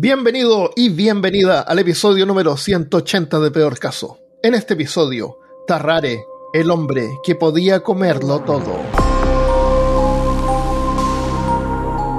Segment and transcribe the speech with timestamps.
[0.00, 4.20] Bienvenido y bienvenida al episodio número 180 de Peor Caso.
[4.44, 8.76] En este episodio, Tarrare, el hombre que podía comerlo todo.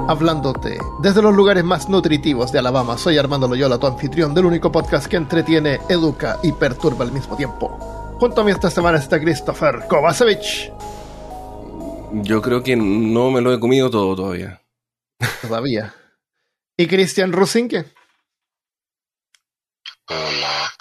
[0.08, 4.70] Hablándote desde los lugares más nutritivos de Alabama, soy Armando Loyola, tu anfitrión del único
[4.70, 7.70] podcast que entretiene, educa y perturba al mismo tiempo.
[8.20, 10.70] Junto a mí esta semana está Christopher Kovacevic.
[12.12, 14.60] Yo creo que no me lo he comido todo todavía.
[15.40, 15.94] Todavía.
[16.80, 17.84] ¿Y Cristian Rusinque?
[20.08, 20.72] Hola.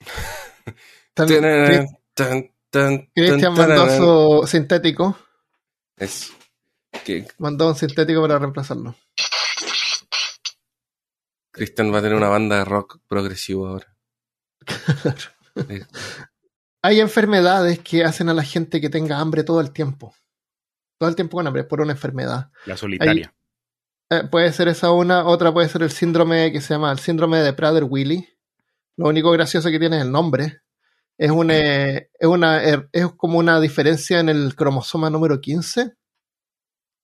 [1.14, 5.16] También- Tan, tan, Cristian tan, mandó su sintético.
[5.96, 6.32] Es
[7.38, 8.96] Mandó un sintético para reemplazarlo.
[11.52, 13.96] Cristian va a tener una banda de rock progresivo ahora.
[16.82, 20.16] Hay enfermedades que hacen a la gente que tenga hambre todo el tiempo.
[20.98, 22.50] Todo el tiempo con hambre, por una enfermedad.
[22.66, 23.32] La solitaria.
[24.12, 27.38] Eh, puede ser esa una, otra puede ser el síndrome que se llama el síndrome
[27.38, 28.28] de Prader-Willi.
[28.96, 30.60] Lo único gracioso que tiene es el nombre.
[31.18, 35.94] Es, un, eh, es, una, er- es como una diferencia en el cromosoma número 15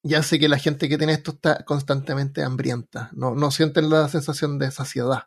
[0.03, 3.11] y hace que la gente que tiene esto está constantemente hambrienta.
[3.13, 5.25] No, no sienten la sensación de saciedad.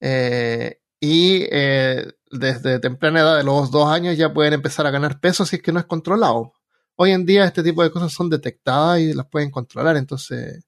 [0.00, 5.20] Eh, y eh, desde temprana edad, de los dos años, ya pueden empezar a ganar
[5.20, 6.52] peso si es que no es controlado.
[6.96, 9.96] Hoy en día este tipo de cosas son detectadas y las pueden controlar.
[9.96, 10.64] Entonces,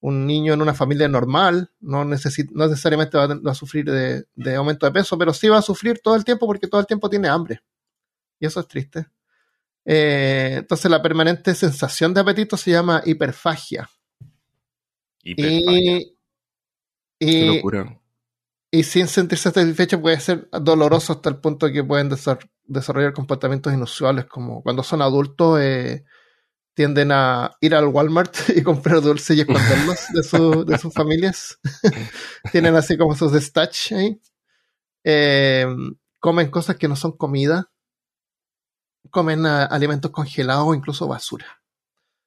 [0.00, 4.54] un niño en una familia normal no, necesariamente va a, va a sufrir de, de
[4.56, 7.10] aumento de peso, pero sí va a sufrir todo el tiempo porque todo el tiempo
[7.10, 7.62] tiene hambre.
[8.40, 9.06] Y eso es triste.
[9.84, 13.88] Eh, entonces, la permanente sensación de apetito se llama hiperfagia.
[15.24, 16.00] Hiperfagia.
[17.20, 18.00] Y, Qué locura.
[18.70, 23.72] y sin sentirse satisfecho puede ser doloroso hasta el punto que pueden desar- desarrollar comportamientos
[23.72, 26.04] inusuales, como cuando son adultos eh,
[26.74, 31.58] tienden a ir al Walmart y comprar dulces y esconderlos de, su- de sus familias.
[32.52, 34.20] Tienen así como sus stash ahí.
[35.04, 35.66] Eh,
[36.18, 37.70] comen cosas que no son comida.
[39.10, 41.60] Comen ah, alimentos congelados o incluso basura.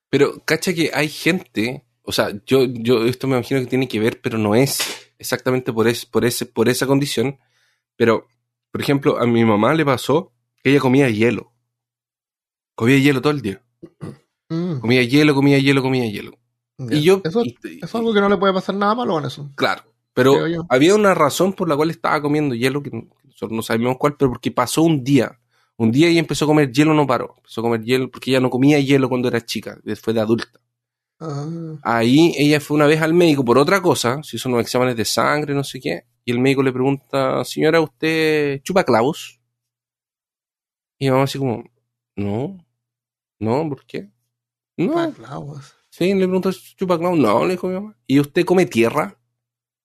[0.10, 4.00] Pero cacha que hay gente, o sea, yo, yo esto me imagino que tiene que
[4.00, 4.80] ver, pero no es
[5.18, 7.40] exactamente por, es, por, ese, por esa condición.
[7.96, 8.28] Pero,
[8.72, 10.34] por ejemplo, a mi mamá le pasó
[10.70, 11.52] ella comía hielo.
[12.76, 13.62] Comía hielo todo el día.
[14.50, 16.32] Mm, Comía hielo, comía hielo, comía hielo.
[16.78, 19.26] Y yo, eso, y- eso es algo que no le puede pasar nada malo con
[19.26, 19.50] eso.
[19.56, 19.84] Claro,
[20.14, 20.34] pero
[20.70, 22.92] había una razón por la cual estaba comiendo hielo, que
[23.24, 25.40] nosotros no sabemos cuál, pero porque pasó un día.
[25.78, 27.34] Un día ella empezó a comer hielo, no paró.
[27.38, 30.60] Empezó a comer hielo porque ella no comía hielo cuando era chica, después de adulta.
[31.20, 31.48] Ah,
[31.82, 35.06] Ahí ella fue una vez al médico por otra cosa, se hizo unos exámenes de
[35.06, 39.40] sangre, no sé qué, y el médico le pregunta, señora, ¿usted chupa clavos?
[41.00, 41.64] Y mi mamá así como,
[42.16, 42.58] no,
[43.40, 44.12] no, ¿por qué?
[44.78, 45.74] No, pa' clavos.
[45.90, 47.18] Sí, le preguntó, ¿chupa clavos?
[47.20, 47.98] No, le dijo mi mamá.
[48.08, 49.18] ¿Y usted come tierra?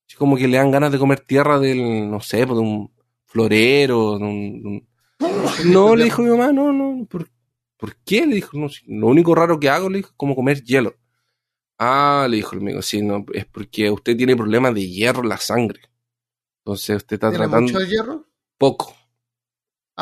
[0.08, 2.92] Así como que le dan ganas de comer tierra del, no sé, pues, de un
[3.26, 4.62] florero, de un...
[4.62, 4.88] de un-
[5.72, 7.06] No, le dijo mi mamá, no, no.
[7.06, 7.28] ¿Por,
[7.76, 8.26] por qué?
[8.26, 10.94] Le dijo, no, si- lo único raro que hago, le dijo, es como comer hielo.
[11.78, 15.30] Ah, le dijo el médico, sí, no, es porque usted tiene problemas de hierro en
[15.30, 15.80] la sangre.
[16.64, 18.26] Entonces usted está ¿Tiene tratando mucho hierro?
[18.58, 18.94] poco.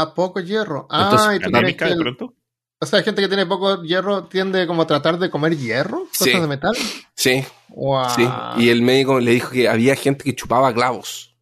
[0.01, 0.87] A poco hierro.
[0.91, 2.35] Ah, Entonces, y tú crees Anémica que de el- pronto.
[2.81, 6.29] o sea, gente que tiene poco hierro tiende como a tratar de comer hierro, cosas
[6.29, 6.39] Sí.
[6.41, 6.77] de metal.
[7.15, 8.11] Sí, Wow.
[8.11, 8.29] sí.
[8.59, 11.35] Y el médico le dijo que había gente que chupaba clavos.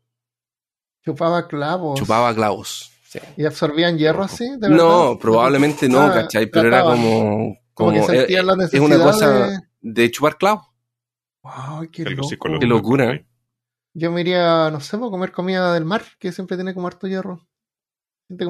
[1.05, 1.99] Chupaba clavos.
[2.01, 2.91] Chupaba clavos.
[3.05, 3.19] Sí.
[3.37, 4.45] ¿Y absorbían hierro así?
[4.59, 6.47] ¿De No, probablemente no, Ah, ¿cachai?
[6.47, 7.57] Pero era como.
[7.75, 9.59] Como que como, sentían la es una cosa de...
[9.83, 10.67] de chupar clavos.
[11.43, 12.59] Wow, qué Algo loco.
[12.59, 13.13] Qué locura.
[13.13, 13.27] ¿eh?
[13.93, 17.07] Yo me iría, no sé, a comer comida del mar, que siempre tiene como harto
[17.07, 17.47] hierro.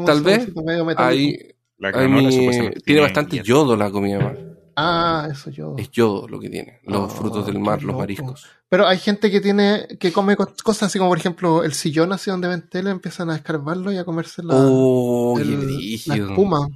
[0.07, 0.49] Tal vez.
[0.97, 1.37] Ahí,
[1.79, 4.39] La ahí granola mi- supuestamente tiene bastante yodo la comida mar.
[4.79, 5.75] Ah, eso yo.
[5.79, 6.81] Es yodo lo que tiene.
[6.85, 8.47] Los Oh, frutos del mar, los mariscos.
[8.69, 12.13] Pero hay gente que tiene, que come co- cosas así como por ejemplo el sillón
[12.13, 15.77] así donde ven tele, empiezan a escarbarlo y a comerse la, oh, el-
[16.07, 16.69] la espuma.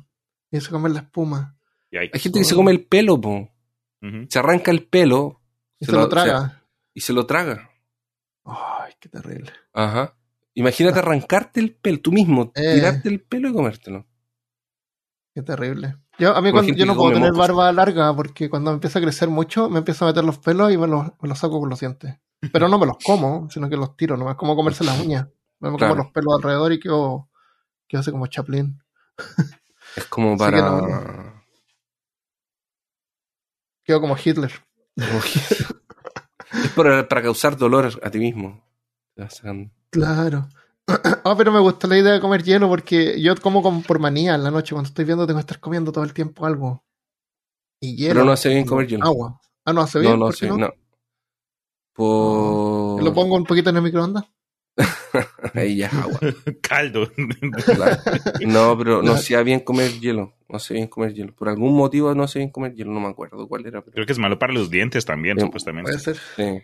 [0.51, 1.57] Y se comer la espuma.
[1.91, 3.49] Y hay, Hay gente que se come el pelo, po.
[4.29, 5.41] Se arranca el pelo
[5.79, 6.63] Y se, lo traga.
[6.95, 7.71] y se lo traga.
[8.45, 9.53] Ay, qué terrible.
[9.75, 10.15] Ajá.
[10.55, 12.75] Imagínate arrancarte el pelo, tú mismo, Eh.
[12.75, 14.07] tirarte el pelo y comértelo.
[15.35, 15.97] Qué terrible.
[16.19, 19.29] Yo, a mí cuando, yo no puedo tener barba larga porque cuando empieza a crecer
[19.29, 21.81] mucho me empiezo a meter los pelos y me los, me los saco con los
[21.81, 22.17] dientes.
[22.53, 25.29] Pero no me los como, sino que los tiro, no es como comerse las uñas.
[25.61, 25.95] Me Claro.
[25.95, 27.29] como los pelos alrededor y quedo,
[27.87, 28.83] quedo así como Chaplin.
[29.97, 30.59] Es como para.
[30.61, 31.43] no,
[33.85, 34.53] Quedo como Hitler.
[34.97, 38.63] es para, para causar dolor a ti mismo.
[39.15, 39.71] Te vas sacando.
[39.91, 40.49] Claro.
[41.25, 44.43] Ah, pero me gusta la idea de comer hielo porque yo como por manía en
[44.43, 44.75] la noche.
[44.75, 46.83] Cuando estoy viendo, tengo que estar comiendo todo el tiempo algo.
[47.81, 48.15] Y hielo.
[48.15, 49.05] Pero no hace bien comer hielo.
[49.05, 49.41] Agua.
[49.65, 50.11] Ah, no hace bien.
[50.13, 50.71] No, no ¿por qué sé, no.
[51.95, 53.03] Por...
[53.05, 54.25] ¿Lo pongo un poquito en el microondas?
[55.55, 56.19] Ahí ya es agua.
[56.63, 57.09] Caldo.
[57.65, 58.03] Claro.
[58.47, 60.35] No, pero no hacía bien comer hielo.
[60.49, 61.35] No hacía bien comer hielo.
[61.35, 62.91] Por algún motivo no hacía bien comer hielo.
[62.93, 63.81] No me acuerdo cuál era.
[63.83, 65.93] pero- Creo que es malo para los dientes también, Sí, supuestamente.
[65.93, 66.17] Puede ser.
[66.37, 66.63] Sí.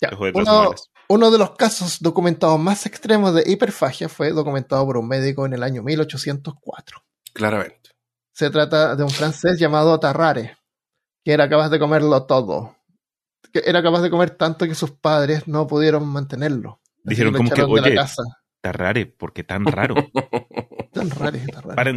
[0.00, 5.06] Ya, las Uno, de los casos documentados más extremos de hiperfagia fue documentado por un
[5.06, 7.02] médico en el año 1804.
[7.32, 7.90] Claramente.
[8.32, 10.56] Se trata de un francés llamado Tarrare,
[11.24, 12.76] que era capaz de comerlo todo.
[13.52, 16.80] Que era capaz de comer tanto que sus padres no pudieron mantenerlo.
[17.04, 18.22] Dijeron como que, oye, casa.
[18.56, 19.94] Está raro, ¿por qué tan raro?
[20.92, 21.92] Tan raro, tan raro.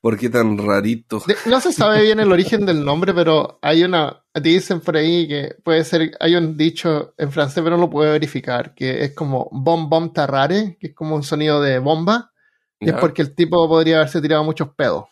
[0.00, 1.22] ¿Por qué tan rarito?
[1.26, 4.24] De- no se sabe bien el origen del nombre, pero hay una.
[4.34, 6.16] Dicen por ahí que puede ser.
[6.20, 10.12] Hay un dicho en francés, pero no lo puedo verificar, que es como bom bom
[10.12, 12.32] tarrare, que es como un sonido de bomba,
[12.78, 12.92] y Ya.
[12.94, 15.04] es porque el tipo podría haberse tirado muchos pedos.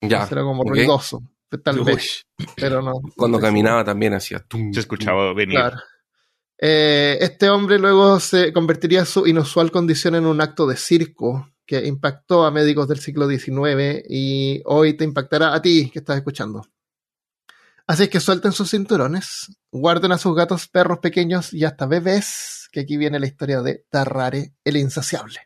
[0.00, 0.26] Ya.
[0.30, 1.22] Era como ruidoso.
[1.64, 2.26] Tal Uy, vez,
[2.56, 2.92] pero no.
[3.16, 5.58] Cuando no caminaba también hacía tum, Se escuchaba venir.
[5.58, 5.76] Claro.
[6.58, 11.86] Eh, este hombre luego se convertiría su inusual condición en un acto de circo que
[11.86, 16.66] impactó a médicos del siglo XIX y hoy te impactará a ti que estás escuchando.
[17.86, 22.68] Así es que suelten sus cinturones, guarden a sus gatos, perros pequeños y hasta bebés,
[22.72, 25.40] que aquí viene la historia de Tarrare el insaciable.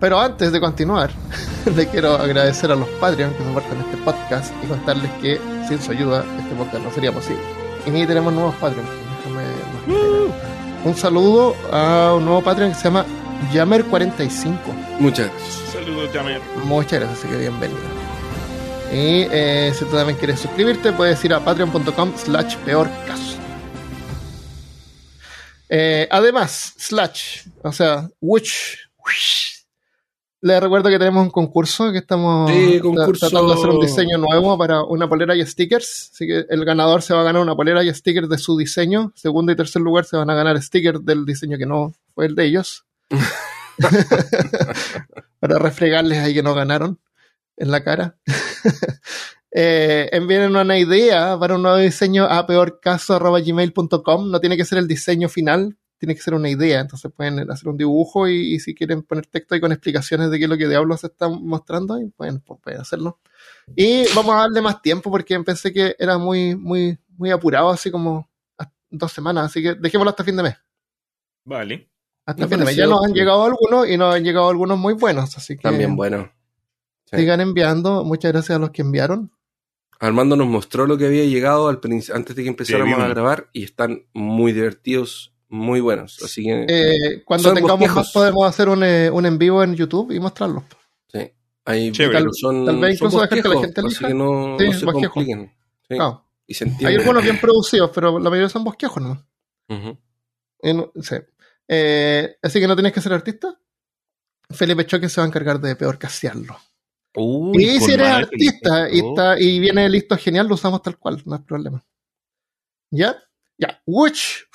[0.00, 1.10] Pero antes de continuar,
[1.76, 5.90] le quiero agradecer a los Patreon que soportan este podcast y contarles que sin su
[5.90, 7.42] ayuda este podcast no sería posible.
[7.86, 8.86] Y ni tenemos nuevos Patreon.
[8.86, 10.32] Déjame-
[10.84, 13.04] Un saludo a un nuevo Patreon que se llama
[13.52, 14.58] Jammer45.
[14.98, 15.72] Muchas gracias.
[15.72, 16.40] Saludos, Jamer.
[16.64, 17.80] Muchas gracias, así que bienvenido.
[18.92, 23.36] Y eh, si tú también quieres suscribirte, puedes ir a patreon.com slash peor caso.
[25.68, 28.78] Eh, además, slash, o sea, which,
[30.40, 33.28] les recuerdo que tenemos un concurso que estamos Sí, tra- concurso.
[33.28, 36.10] tratando de hacer un diseño nuevo para una polera y stickers.
[36.14, 39.12] Así que el ganador se va a ganar una polera y stickers de su diseño.
[39.14, 42.34] Segundo y tercer lugar se van a ganar stickers del diseño que no fue el
[42.34, 42.84] de ellos.
[45.40, 46.98] para refregarles ahí que no ganaron
[47.56, 48.16] en la cara.
[49.50, 54.30] eh, envíen una idea para un nuevo diseño a peorcaso.gmail.com.
[54.30, 56.80] No tiene que ser el diseño final, tiene que ser una idea.
[56.80, 60.38] Entonces pueden hacer un dibujo y, y si quieren poner texto ahí con explicaciones de
[60.38, 63.18] qué es lo que diablos se está mostrando, pueden, pues, pueden hacerlo.
[63.76, 67.90] Y vamos a darle más tiempo porque pensé que era muy, muy, muy apurado, así
[67.90, 68.28] como
[68.90, 69.46] dos semanas.
[69.46, 70.54] Así que dejémoslo hasta fin de mes.
[71.44, 71.88] Vale.
[72.28, 72.64] Hasta Me fin de mes.
[72.66, 75.36] pareció- Ya nos han llegado algunos y nos han llegado algunos muy buenos.
[75.36, 76.30] Así que También bueno.
[77.06, 77.16] Sí.
[77.16, 78.04] sigan enviando.
[78.04, 79.32] Muchas gracias a los que enviaron.
[79.98, 81.80] Armando nos mostró lo que había llegado al
[82.14, 86.22] antes de que empezáramos Sí, a grabar y están muy divertidos, muy buenos.
[86.22, 87.96] Así que Eh, cuando tengamos bosquejos.
[87.96, 90.64] más, podemos hacer un, eh, un en vivo en YouTube y mostrarlos.
[91.10, 91.32] sí,
[91.64, 92.18] ahí Chévere.
[92.18, 94.08] pero son, Tal vez incluso dejar que la gente así elija.
[94.08, 95.14] que no, Sí, no se bosquejo.
[95.14, 95.52] compliquen.
[95.88, 99.24] Sí, No, Y se hay algunos bien producidos, pero la mayoría son bosquejos, no-
[101.02, 101.16] sí.
[101.68, 103.58] Eh, así que no tienes que ser artista.
[104.50, 106.56] Felipe Choque se va a encargar de peor casearlo.
[107.14, 108.96] Uy, Y si eres artista Felipe.
[108.96, 111.84] y, Oh, está, y viene listo genial, lo usamos tal cual, no hay problema.
[112.90, 113.16] ¿Ya?
[113.58, 113.82] Ya.
[113.86, 114.46] Which,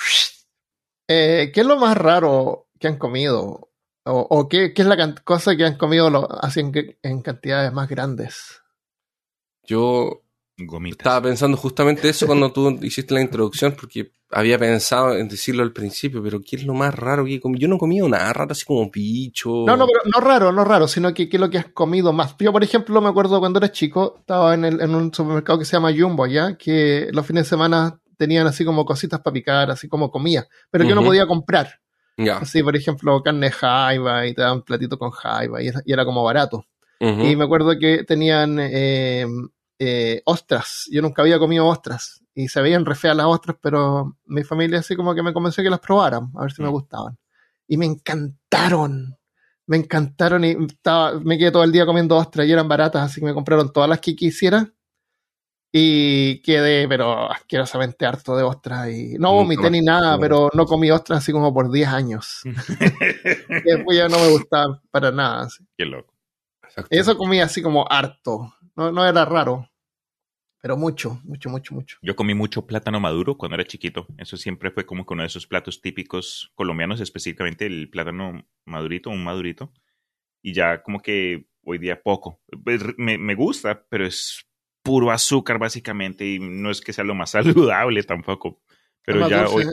[1.08, 3.70] eh, ¿Qué es lo más raro que han comido?
[4.06, 7.72] ¿O, o qué, qué es la cosa que han comido lo- así en, en cantidades
[7.72, 8.62] más grandes?
[9.64, 10.23] Yo
[10.58, 11.00] Gomitas.
[11.00, 15.74] estaba pensando justamente eso cuando tú hiciste la introducción, porque había pensado en decirlo al
[15.74, 17.62] principio, pero ¿qué es lo más raro que he comido?
[17.62, 19.50] Yo no he comido nada raro, así como bicho.
[19.66, 22.14] No, no, pero no raro, no raro, sino que qué es lo que has comido
[22.14, 22.36] más.
[22.40, 25.66] Yo, por ejemplo, me acuerdo cuando era chico, estaba en, el- en un supermercado que
[25.66, 26.56] se llama Jumbo, ¿ya?
[26.56, 30.86] Que los fines de semana tenían así como cositas para picar, así como comida, pero
[30.86, 31.10] que uno Ujú.
[31.10, 31.80] podía comprar.
[32.18, 32.38] Ya.
[32.38, 36.06] Así, por ejemplo, carne jaiba y te daban platito con jaiba y, era- y era
[36.06, 36.66] como barato.
[37.00, 39.26] Y me acuerdo que tenían eh,
[39.86, 40.88] eh, ostras.
[40.92, 44.80] Yo nunca había comido ostras y se veían re feas las ostras, pero mi familia
[44.80, 46.72] así como que me convenció que las probaran, a ver si me Mm.
[46.72, 47.18] gustaban.
[47.68, 49.18] Y me encantaron.
[49.66, 53.22] Me encantaron y estaba, me quedé todo el día comiendo ostras y eran baratas, así
[53.22, 54.70] que me compraron todas las que quisiera.
[55.76, 58.90] Y quedé, pero asquerosamente harto de ostras.
[58.90, 62.42] Y no vomité ni nada, pero no comí ostras así como por 10 años.
[63.66, 65.44] Después ya no me gustaba para nada.
[65.46, 65.66] así.
[65.78, 66.14] Qué loco.
[66.64, 66.90] Exacto.
[66.92, 68.54] Eso comía así como harto.
[68.76, 69.68] No, no era raro.
[70.64, 71.98] Pero mucho, mucho, mucho, mucho.
[72.02, 74.08] Yo comí mucho plátano maduro cuando era chiquito.
[74.18, 79.10] Eso siempre fue como que uno de esos platos típicos colombianos, específicamente el plátano madurito,
[79.10, 79.74] un madurito.
[80.42, 82.40] Y ya como que hoy día poco.
[82.64, 84.46] Pues, Me, me gusta, pero es
[84.82, 88.62] puro azúcar básicamente y no es que sea lo más saludable tampoco.
[89.06, 89.66] Pero ya hoy,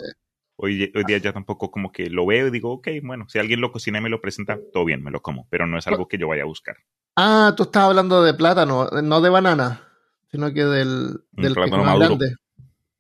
[0.57, 3.61] hoy, hoy día ya tampoco como que lo veo y digo, ok, bueno, si alguien
[3.61, 5.47] lo cocina y me lo presenta, todo bien, me lo como.
[5.51, 6.79] Pero no es algo que yo vaya a buscar.
[7.15, 9.87] Ah, tú estabas hablando de plátano, no de banana,
[10.31, 12.17] sino que del, del que es plátano más maduro.
[12.19, 12.35] grande.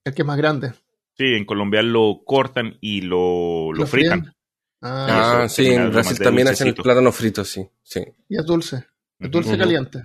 [0.04, 0.72] El que es más grande.
[1.16, 4.20] Sí, en Colombia lo cortan y lo, lo, ¿Lo fritan.
[4.22, 4.34] fríen?
[4.82, 7.66] Ah, Ah, sí, termina en Brasil también hacen el plátano frito, sí.
[7.82, 8.00] sí.
[8.28, 8.86] y es dulce.
[9.18, 9.98] Es dulce caliente.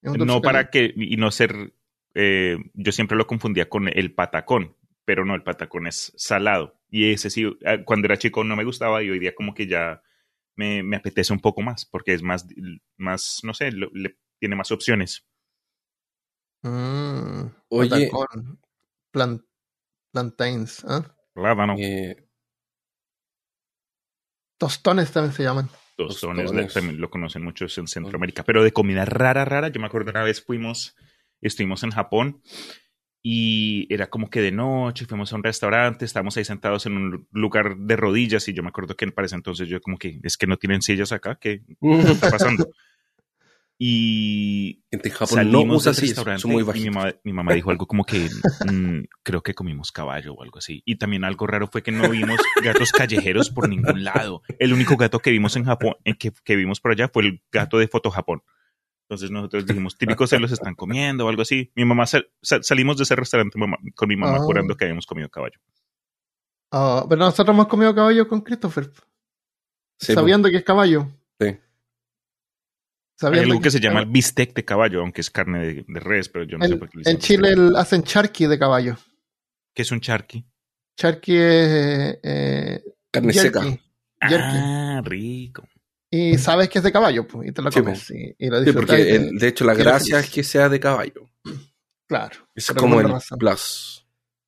[0.00, 0.94] Es un dulce No para caliente.
[0.94, 1.72] que, y no ser,
[2.14, 6.80] eh, yo siempre lo confundía con el patacón, pero no, el patacón es salado.
[6.88, 9.66] Y ese sí, eh, cuando era chico no me gustaba y hoy día como que
[9.66, 10.02] ya
[10.54, 12.46] me, me apetece un poco más, porque es más,
[12.96, 15.26] más no sé, lo- le, tiene más opciones.
[16.62, 17.88] Mm, Oye.
[17.88, 18.60] patacón,
[19.10, 19.44] plan-
[20.12, 20.84] plantains.
[20.86, 21.14] ¿ah?
[21.32, 22.26] Plátano, Eh,
[24.58, 25.68] Tostones también se llaman.
[25.96, 26.74] tostones, tostones.
[26.74, 30.22] también lo conocen muchos en Centroamérica, pero de comida rara, rara, yo me acuerdo una
[30.22, 30.96] vez fuimos,
[31.40, 32.42] estuvimos en Japón
[33.22, 37.28] y era como que de noche, fuimos a un restaurante, estábamos ahí sentados en un
[37.32, 40.36] lugar de rodillas y yo me acuerdo que para ese entonces yo como que, es
[40.38, 42.66] que no tienen sillas acá, ¿qué está pasando?
[43.82, 47.14] Y gente en Japón no salimos usa del así, restaurante son muy y mi mamá,
[47.24, 48.28] mi mamá dijo algo como que
[48.70, 50.82] mm, creo que comimos caballo o algo así.
[50.84, 54.42] Y también algo raro fue que no vimos gatos callejeros por ningún lado.
[54.58, 57.42] El único gato que vimos en Japón, eh, que, que vimos por allá fue el
[57.50, 58.42] gato de Foto Japón.
[59.08, 61.72] Entonces nosotros dijimos, típicos se los están comiendo o algo así.
[61.74, 64.40] Mi mamá sal- sal- salimos de ese restaurante mamá- con mi mamá Ah.
[64.40, 65.58] jurando que habíamos comido caballo.
[66.70, 68.90] Ah, pero nosotros hemos comido caballo con Christopher.
[69.98, 71.08] Sí, sabiendo que es caballo.
[71.40, 71.56] Sí.
[73.22, 74.12] Hay Sabiendo algo que se llama caballo.
[74.12, 77.00] bistec de caballo, aunque es carne de, de res, pero yo no sé por qué
[77.04, 78.96] en Chile el- hacen charqui de caballo.
[79.74, 80.46] ¿Qué es un charqui?
[80.96, 83.60] Charqui es eh, carne jerky, seca.
[83.62, 83.78] jerky.
[84.58, 85.68] Ah, rico.
[86.10, 88.10] Y sabes que es de caballo, pues, y te lo Sí, comes.
[88.10, 90.68] y, y lo Sí, porque y te- el- de hecho la gracia es que sea
[90.68, 91.28] de caballo.
[92.08, 92.48] Claro.
[92.54, 93.38] Es como el razón.
[93.38, 94.06] plus.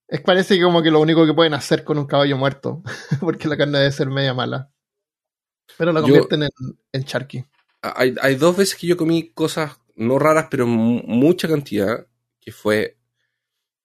[0.09, 2.83] Es parece que como que lo único que pueden hacer con un caballo muerto,
[3.21, 4.71] porque la carne debe ser media mala.
[5.79, 6.51] Pero la Yo- convierten en,
[6.93, 7.45] en charqui.
[7.83, 12.07] Hay, hay dos veces que yo comí cosas no raras, pero mu- mucha cantidad,
[12.41, 12.97] que fue...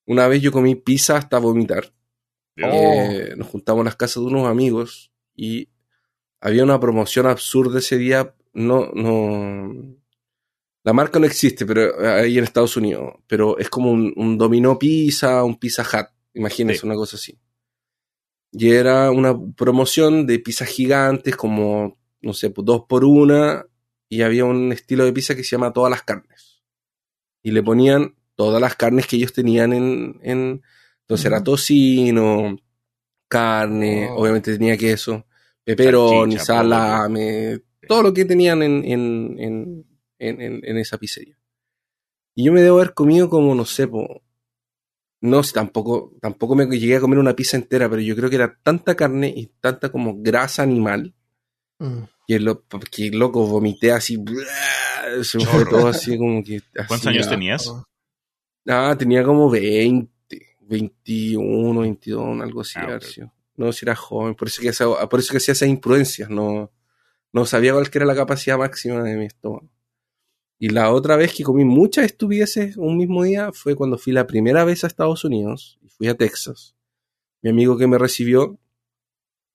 [0.06, 1.92] Una vez yo comí pizza hasta vomitar.
[2.56, 5.68] Eh, nos juntamos en las casas de unos amigos y
[6.40, 8.34] había una promoción absurda ese día.
[8.54, 9.70] No, no.
[10.84, 13.16] La marca no existe, pero eh, ahí en Estados Unidos.
[13.26, 16.06] Pero es como un, un dominó pizza, un pizza hut.
[16.32, 16.86] Imagínense Sí.
[16.86, 17.38] una cosa así.
[18.52, 23.66] Y era una promoción de pizzas gigantes, como, no sé, pues, dos por una.
[24.08, 26.62] Y había un estilo de pizza que se llama todas las carnes.
[27.42, 30.18] Y le ponían todas las carnes que ellos tenían en.
[30.22, 30.62] en
[31.02, 32.56] entonces era tocino,
[33.28, 34.16] carne, Oh.
[34.22, 35.26] obviamente tenía queso,
[35.64, 39.86] pepperoni, Salchicha, salame, todo lo que tenían en, en, en,
[40.18, 41.38] en, en- en esa pizzería.
[42.34, 44.22] Y yo me debo haber comido como, no sé, po,
[45.22, 48.36] no sé, tampoco, tampoco me llegué a comer una pizza entera, pero yo creo que
[48.36, 51.14] era tanta carne y tanta como grasa animal
[51.80, 52.02] Mm.
[52.28, 54.22] Que, lo, que loco, vomité así,
[55.22, 56.60] se me fue todo así como que...
[56.74, 57.72] ¿Cuántos así, años ah, tenías?
[58.68, 60.12] Ah, tenía como 20,
[60.60, 62.74] 21, 22, algo así.
[62.76, 63.02] Ah, haber ok.
[63.02, 63.32] sido.
[63.56, 66.70] No, si era joven, por eso que hacía, por eso que hacía esas imprudencias, no,
[67.32, 69.70] no sabía cuál que era la capacidad máxima de mi estómago.
[70.58, 74.26] Y la otra vez que comí muchas estupideces un mismo día fue cuando fui la
[74.26, 76.76] primera vez a Estados Unidos y fui a Texas.
[77.40, 78.58] Mi amigo que me recibió,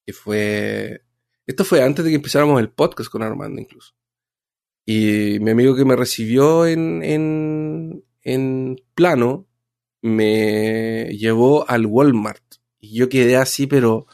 [0.06, 1.04] que fue...
[1.46, 3.94] Esto fue antes de que empezáramos el podcast con Armando incluso.
[4.86, 9.48] Y mi amigo que me recibió en, en, en plano
[10.02, 12.44] me llevó al Walmart.
[12.80, 14.06] Y yo quedé así, pero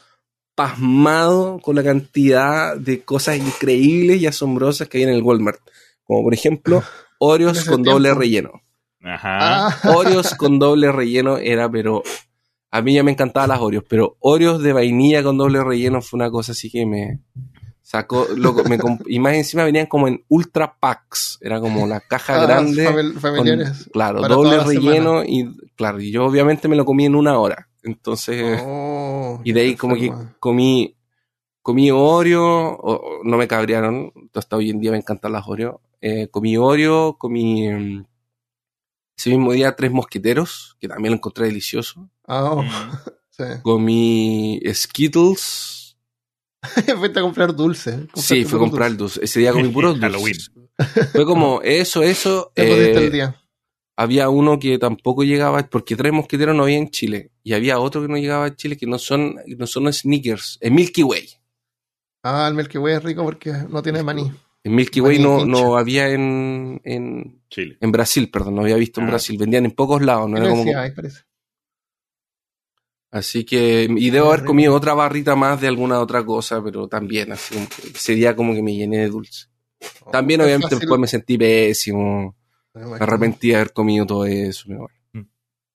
[0.54, 5.60] pasmado con la cantidad de cosas increíbles y asombrosas que hay en el Walmart.
[6.04, 6.82] Como por ejemplo,
[7.18, 8.62] Oreos con doble relleno.
[9.02, 9.68] Ajá.
[9.68, 12.02] Ah, Oreos con doble relleno era, pero
[12.70, 16.18] a mí ya me encantaban las Oreos, pero Oreos de vainilla con doble relleno fue
[16.18, 17.20] una cosa así que me
[17.82, 22.34] sacó, loco, me y más encima venían como en ultra packs, era como la caja
[22.38, 23.88] ah, grande, famil- con, familiares.
[23.92, 28.60] claro, doble relleno y claro, y yo obviamente me lo comí en una hora, entonces,
[28.64, 30.94] Oh, y de ahí como que comí,
[31.62, 36.28] comí Oreo, o- no me cabrearon, hasta hoy en día me encantan las Oreo, eh,
[36.30, 38.04] comí Oreo, comí mm,
[39.20, 42.68] ese mismo día tres mosqueteros, que también lo encontré delicioso, Ah, oh, Mm.
[43.30, 43.44] sí.
[43.62, 45.96] comí Skittles,
[46.98, 47.92] Fuiste a comprar dulce.
[47.92, 48.98] sí, Compraste fui a comprar dulces.
[49.16, 50.36] dulce, ese día comí puros Halloween.
[50.54, 51.10] dulces.
[51.12, 53.36] Fue como eso, eso, Te eh, el día.
[53.96, 58.02] había uno que tampoco llegaba, porque tres mosqueteros no había en Chile, y había otro
[58.02, 61.28] que no llegaba a Chile que no son, no son sneakers, es Milky Way.
[62.22, 64.30] Ah, el Milky Way es rico porque no tiene maní.
[64.62, 67.78] En Milky Way no, no había en, en, Chile.
[67.80, 69.10] en Brasil, perdón, no había visto en Ah.
[69.10, 70.64] Brasil, vendían en pocos lados, no era como,
[70.94, 71.22] parece.
[73.10, 77.32] así que, y debo haber comido otra barrita más de alguna otra cosa, pero también,
[77.32, 79.46] así como que ese día como que me llené de dulce.
[80.12, 82.36] También Es obviamente fácil- después me sentí pésimo,
[82.74, 84.64] me arrepentí de haber comido todo eso.
[84.68, 84.80] pero
[85.12, 85.28] bueno.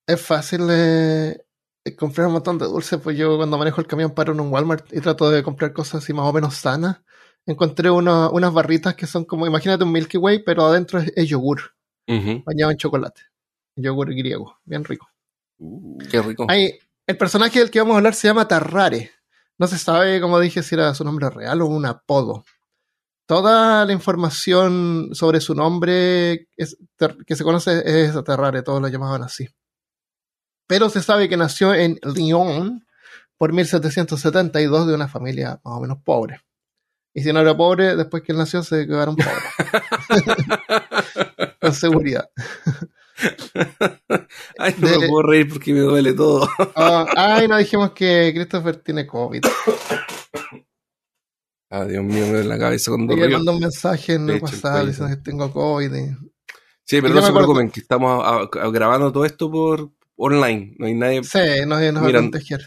[0.07, 1.35] Es fácil eh,
[1.83, 4.49] eh, comprar un montón de dulces, pues yo cuando manejo el camión paro en un
[4.53, 6.97] Walmart y trato de comprar cosas así más o menos sanas.
[7.45, 11.27] Encontré uno- unas barritas que son como, imagínate un Milky Way, pero adentro es, es
[11.29, 11.75] yogur,
[12.45, 13.21] bañado en chocolate.
[13.75, 15.07] Yogur griego, bien rico.
[15.59, 16.45] Uh, Qué rico.
[16.49, 19.11] Ahí, el personaje del que vamos a hablar se llama Tarrare.
[19.57, 22.43] No se sabe, como dije, si era su nombre real o un apodo.
[23.27, 28.87] Toda la información sobre su nombre es- ter- que se conoce es Tarrare, todos lo
[28.87, 29.47] llamaban así.
[30.67, 32.85] Pero se sabe que nació en Lyon
[33.37, 36.41] por 1772 de una familia más o menos pobre.
[37.17, 39.41] Y si no era pobre, después que él nació se quedaron pobres.
[41.61, 42.29] Con seguridad.
[44.59, 46.47] Ay, no de- me puedo reír porque me duele todo.
[46.75, 49.41] Ah, ay, no dijimos que Christopher tiene COVID.
[51.69, 53.37] Ah, Dios mío, me duele la cabeza cuando Me río.
[53.37, 55.93] mandó un mensaje en el WhatsApp diciendo que tengo COVID.
[55.95, 56.17] y-
[56.87, 60.75] Sí, pero no se preocupen, que estamos a- a- grabando todo esto por online.
[60.77, 61.23] No hay nadie.
[61.23, 62.59] Sí, nos, nos va a contagiar.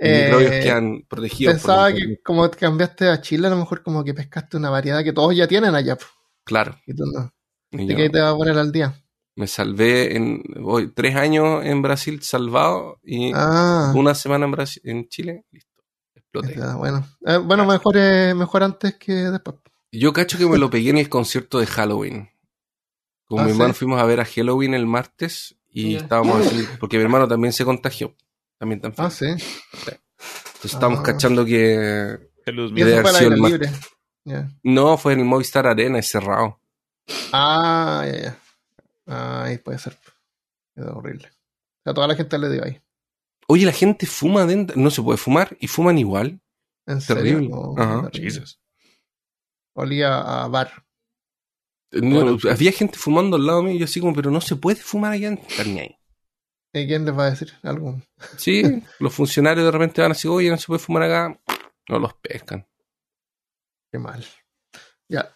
[0.00, 1.54] Los Eh, microbios quedan protegidos.
[1.54, 5.02] pensaba que como te cambiaste a Chile, a lo mejor como que pescaste una variedad
[5.02, 5.96] que todos ya tienen allá.
[6.44, 6.78] Claro.
[6.86, 7.32] Y tú no.
[7.72, 8.94] y ¿De qué te vas a poner al día?
[9.34, 10.42] me salvé en.
[10.60, 15.44] Voy tres años en Brasil salvado y Ah, una semana en, Brasil, en Chile.
[15.52, 15.82] Listo.
[16.16, 16.56] Exploté.
[16.56, 17.06] ya, bueno.
[17.24, 19.56] Eh, bueno, mejor, eh, mejor antes que después.
[19.92, 22.30] Yo cacho que me lo pegué en el concierto de Halloween.
[23.26, 23.52] Con Ah, mi ¿sí?
[23.56, 27.52] hermano fuimos a ver a Halloween el martes y estábamos así, porque mi hermano también
[27.52, 28.16] se contagió.
[28.58, 29.26] También tan Ah, sí.
[29.26, 30.00] Entonces
[30.64, 31.02] estábamos Ah.
[31.04, 33.70] cachando que saludos, Y eso aire el libre.
[34.62, 36.60] No fue en el Movistar Arena, es cerrado.
[37.32, 38.38] Ah, ya, ya.
[39.06, 39.96] Ah, ahí puede ser.
[40.74, 41.28] Es horrible.
[41.28, 42.80] O sea, toda la gente le dio ahí.
[43.46, 46.40] Oye, la gente fuma dentro, no se puede fumar y fuman igual.
[46.86, 47.30] En Terrible.
[47.46, 47.50] serio.
[47.52, 48.10] Oh, Ajá.
[48.12, 48.60] Jesus.
[49.74, 50.84] Olía a bar.
[51.92, 52.38] No, Bueno.
[52.50, 55.12] había gente fumando al lado mío y yo así como, pero no se puede fumar
[55.12, 55.94] allá en ni ahí.
[55.94, 55.97] ¿Y
[56.86, 57.52] quién les va a decir?
[57.62, 58.00] Algo.
[58.36, 58.62] Sí,
[59.00, 61.40] los funcionarios de repente van así, oye, no se puede fumar acá.
[61.88, 62.66] No los pescan.
[63.90, 64.24] Qué mal.
[65.08, 65.32] Ya.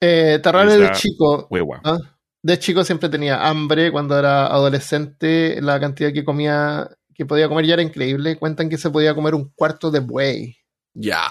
[0.00, 1.48] Eh, Tarrare de chico.
[1.84, 1.98] ¿ah?
[2.42, 3.90] De chico siempre tenía hambre.
[3.90, 8.38] Cuando era adolescente, la cantidad que comía, que podía comer ya era increíble.
[8.38, 10.56] Cuentan que se podía comer un cuarto de buey.
[10.94, 11.22] Ya.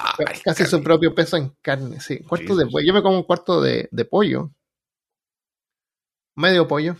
[0.44, 2.00] Casi su propio peso en carne.
[2.00, 2.88] Sí, un cuarto de buey.
[2.88, 4.52] Yo me como un cuarto de, de pollo.
[6.36, 6.96] Medio pollo.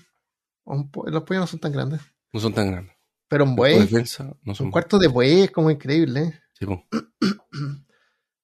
[0.92, 2.02] Po- los pollos no son tan grandes.
[2.34, 2.96] No son tan grandes.
[3.28, 3.80] Pero un buey.
[3.80, 6.22] defensa, no son Un cuarto de buey es como increíble.
[6.22, 6.40] ¿eh?
[6.54, 6.66] Sí.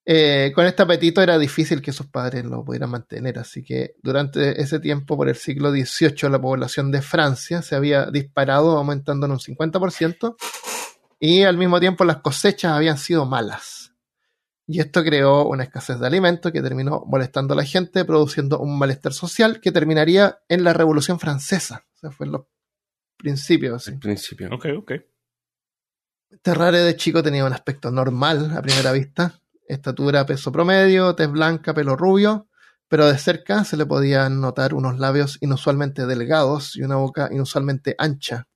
[0.05, 4.61] Eh, con este apetito era difícil que sus padres lo pudieran mantener, así que durante
[4.61, 9.31] ese tiempo, por el siglo XVIII, la población de Francia se había disparado, aumentando en
[9.31, 10.35] un 50%,
[11.21, 13.93] y al mismo tiempo las cosechas habían sido malas.
[14.67, 18.77] Y esto creó una escasez de alimentos que terminó molestando a la gente, produciendo un
[18.77, 21.85] malestar social que terminaría en la Revolución Francesa.
[21.95, 22.41] O sea, fue en los
[23.23, 23.75] principios.
[23.81, 23.91] así.
[23.91, 24.49] Al principio.
[24.53, 24.91] Ok, ok.
[26.41, 29.39] Terrare de chico tenía un aspecto normal a primera vista.
[29.67, 32.47] Estatura, peso promedio, tez blanca, pelo rubio,
[32.87, 37.95] pero de cerca se le podían notar unos labios inusualmente delgados y una boca inusualmente
[37.97, 38.47] ancha.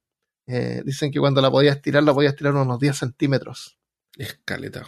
[0.47, 3.77] Eh, dicen que cuando la podía estirar, la podía estirar unos 10 centímetros.
[4.17, 4.83] Escaleta.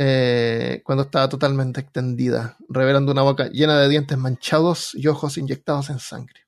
[0.00, 5.90] eh, cuando estaba totalmente extendida, revelando una boca llena de dientes manchados y ojos inyectados
[5.90, 6.42] en sangre.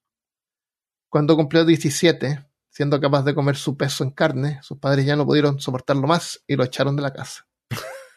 [1.09, 5.27] Cuando cumplió 17, siendo capaz de comer su peso en carne, sus padres ya no
[5.27, 7.47] pudieron soportarlo más y lo echaron de la casa.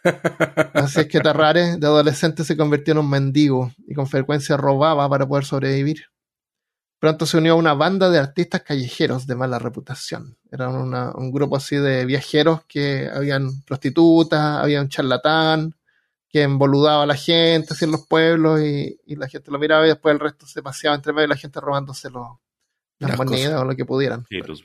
[0.73, 5.09] Así es que Tarrare, de adolescente, se convirtió en un mendigo y con frecuencia robaba
[5.09, 6.05] para poder sobrevivir.
[6.99, 10.37] Pronto se unió a una banda de artistas callejeros de mala reputación.
[10.51, 15.75] Era una- un grupo así de viajeros que habían prostitutas, había un charlatán
[16.29, 19.85] que emboludaba a la gente así en los pueblos y, y la gente lo miraba
[19.85, 22.37] y después el resto se paseaba entre medio y la gente robándose los-
[23.07, 24.25] las, monedas o lo que pudieran.
[24.29, 24.63] Sí, los,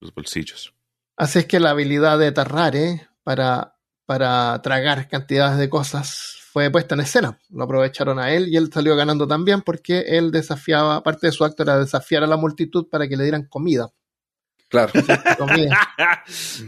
[0.00, 0.74] los bolsillos.
[1.16, 6.94] Así es que la habilidad de Tarrare para, para tragar cantidades de cosas fue puesta
[6.94, 7.38] en escena.
[7.50, 11.44] Lo aprovecharon a él y él salió ganando también porque él desafiaba, parte de su
[11.44, 13.90] acto era desafiar a la multitud para que le dieran comida.
[14.68, 14.92] Claro.
[15.38, 15.78] Comida,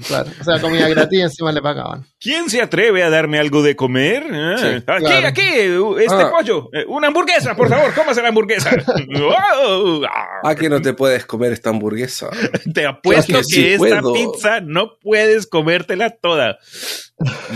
[0.06, 0.30] claro.
[0.40, 2.06] O sea, comida gratis y encima le pagaban.
[2.20, 4.24] ¿Quién se atreve a darme algo de comer?
[4.32, 5.26] Ah, Sí, aquí, claro.
[5.26, 6.30] aquí, este Ah.
[6.30, 6.68] pollo.
[6.72, 8.70] Eh, Una hamburguesa, por favor, cómase la hamburguesa.
[9.08, 10.02] Wow.
[10.44, 12.30] Ah, que no te puedes comer esta hamburguesa.
[12.72, 14.12] Te apuesto Claro que, que sí esta puedo.
[14.12, 16.58] pizza no puedes comértela toda.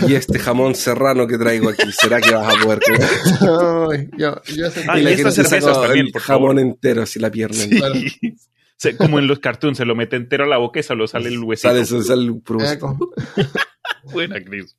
[0.05, 4.09] Y este jamón serrano que traigo aquí, ¿será que vas a poder comer?
[4.17, 6.57] Yo, yo sentí- Ah, y la estas que no te cervezas también, el por jamón
[6.57, 6.59] favor.
[6.59, 7.55] entero, así la pierna.
[7.55, 8.35] Sí.
[8.79, 8.97] Claro.
[8.97, 11.29] Se- como en los cartoons, se lo mete entero a la boca y solo sale
[11.29, 11.69] el huesito.
[11.69, 12.41] Sale, sale, sale el.
[14.11, 14.77] Buena, Chris.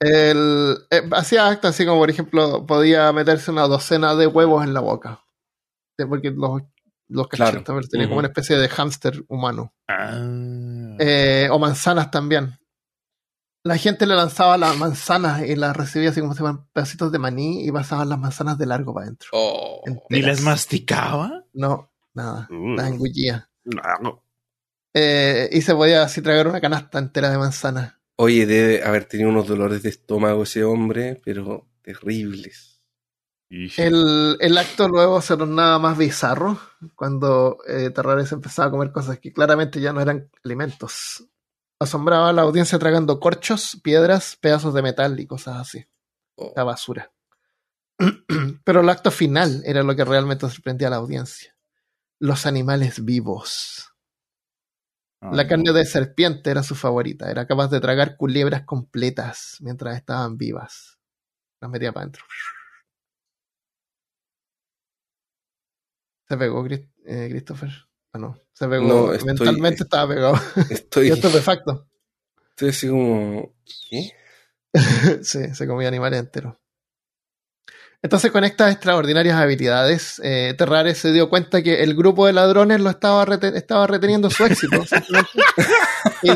[0.00, 4.74] El- eh, hacía actos así como, por ejemplo, podía meterse una docena de huevos en
[4.74, 5.20] la boca.
[6.08, 6.62] Porque los,
[7.08, 7.50] los Claro.
[7.52, 9.74] cachetes también tenían como una especie de hámster humano.
[9.88, 10.18] Ah.
[10.98, 12.58] Eh, o manzanas también.
[13.64, 17.18] La gente le lanzaba las manzanas y las recibía así como si fueran pedacitos de
[17.20, 19.28] maní y pasaban las manzanas de largo para adentro.
[19.32, 19.82] Oh.
[20.08, 21.44] ¿Ni las masticaba?
[21.52, 22.48] No, nada.
[22.50, 22.76] Mm.
[22.76, 23.48] Las engullía.
[23.64, 24.24] No.
[24.94, 27.94] Eh, y se podía así tragar una canasta entera de manzanas.
[28.16, 32.72] Oye, debe haber tenido unos dolores de estómago ese hombre, pero terribles.
[33.76, 36.58] El, el acto luego se tornaba más bizarro
[36.94, 41.28] cuando eh, Terrares empezaba a comer cosas que claramente ya no eran alimentos.
[41.78, 45.84] Asombraba a la audiencia tragando corchos, piedras, pedazos de metal y cosas así.
[46.36, 46.54] Oh.
[46.56, 47.12] La basura.
[48.64, 51.51] Pero el acto final era lo que realmente sorprendía a la audiencia.
[52.22, 53.92] Los animales vivos.
[55.20, 57.28] Ah, La carne de serpiente era su favorita.
[57.28, 61.00] Era capaz de tragar culebras completas mientras estaban vivas.
[61.60, 62.24] Las metía para adentro.
[66.28, 67.70] Se pegó Chris- eh, Christopher.
[68.12, 68.38] Ah, no.
[68.52, 68.86] Se pegó.
[68.86, 70.34] No, estoy- Mentalmente estaba pegado.
[70.70, 71.88] Estoy, y estupefacto.
[72.50, 73.54] estoy así como.
[73.90, 74.12] ¿Qué?
[75.24, 76.56] sí, se comía animales enteros.
[78.02, 82.80] Entonces, con estas extraordinarias habilidades, eh, Terrares se dio cuenta que el grupo de ladrones
[82.80, 84.82] lo estaba, rete- estaba reteniendo su éxito.
[86.22, 86.30] y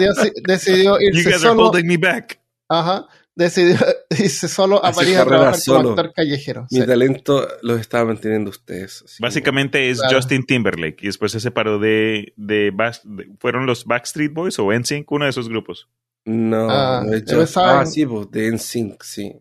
[0.46, 1.66] decidió You irse guys are solo.
[1.68, 2.40] holding me back.
[2.68, 3.07] Ajá.
[3.35, 3.76] Decidió
[4.11, 5.90] irse solo a París a trabajar como solo.
[5.90, 6.66] actor callejero.
[6.70, 6.87] Mi Sí.
[6.87, 9.02] talento los estaba manteniendo ustedes.
[9.05, 10.16] así Básicamente es Claro.
[10.16, 12.72] Justin Timberlake y después se separó de, de,
[13.05, 15.11] de- ¿Fueron los Backstreet Boys o NSYNC?
[15.12, 15.88] Uno de esos grupos.
[16.24, 19.33] como- No, Ah, no es yo Just- Ah, en- sí, pues, de NSYNC, sí.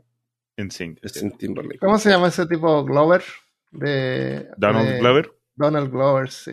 [0.58, 1.00] NSYNC.
[1.04, 1.80] Justin Timberlake.
[1.80, 3.24] ¿Cómo se llama ese tipo Glover?
[3.72, 6.52] De, Donald de- Glover, Donald Glover, sí.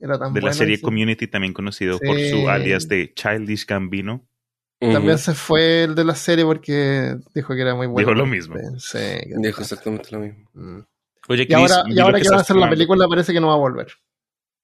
[0.00, 0.82] Era tan de la serie sí.
[0.82, 4.26] Community, también conocido por su alias de Childish Gambino.
[4.80, 8.06] También se fue el de la serie porque dijo que era muy bueno.
[8.08, 8.56] Dijo lo mismo.
[8.78, 8.98] Sí.
[8.98, 10.48] que- Dijo exactamente lo mismo.
[10.54, 10.80] Mm.
[11.28, 13.40] Oye, Y Chris, ahora, vi y ahora que van a hacer la película parece que
[13.40, 13.86] no va a volver.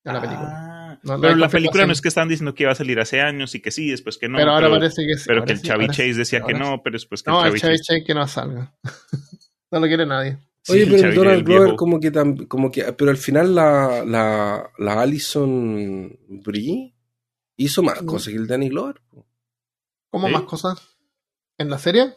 [0.05, 0.75] A la película.
[1.03, 3.21] No, no pero la película no es que están diciendo que iba a salir hace
[3.21, 4.39] años y que sí, después que no.
[4.39, 5.25] pero ahora parece que sí.
[5.27, 6.03] pero que el sí, Chavi ahora sí.
[6.03, 7.95] Chase decía que no, pero después que No, el el Chavi Chevy Chase.
[8.01, 8.75] Chase que no salga.
[9.71, 10.39] no lo quiere nadie.
[10.63, 13.17] Sí, Oye, el pero Chavi, Donald el Glover como que tam- como que pero al
[13.17, 16.95] final la la la Alison Brie
[17.57, 19.01] hizo más cosas que el Danny Glover.
[20.11, 20.79] ¿Cómo más cosas?
[21.59, 22.15] ¿En la serie?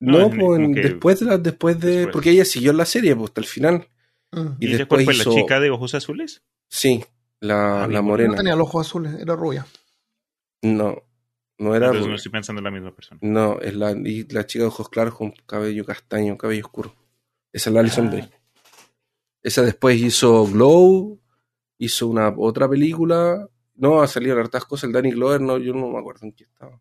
[0.00, 2.12] No, No, es pues, después de la, después de Después.
[2.12, 3.88] porque ella siguió la serie pues, hasta el final.
[4.32, 4.46] Mm.
[4.60, 5.14] Y ¿Y después cuál fue?
[5.14, 6.42] hizo- ¿La chica de ojos azules?
[6.68, 7.04] Sí,
[7.42, 8.36] la, Ah, la bien, No morena.
[8.36, 9.66] tenía los ojos azules, era rubia.
[10.62, 10.96] No,
[11.58, 12.16] no era Entonces no rubia.
[12.16, 13.18] estoy pensando en la misma persona.
[13.22, 16.94] No, es la, y la chica de ojos claros con cabello castaño, cabello oscuro.
[17.52, 18.10] Esa es la Alison Ah.
[18.10, 18.30] Brie.
[19.42, 21.20] Esa después hizo Glow,
[21.78, 23.48] hizo una otra película.
[23.74, 24.84] No, ha salido hartas cosas.
[24.84, 26.80] El Danny Glover, no, yo no me acuerdo en qué estaba.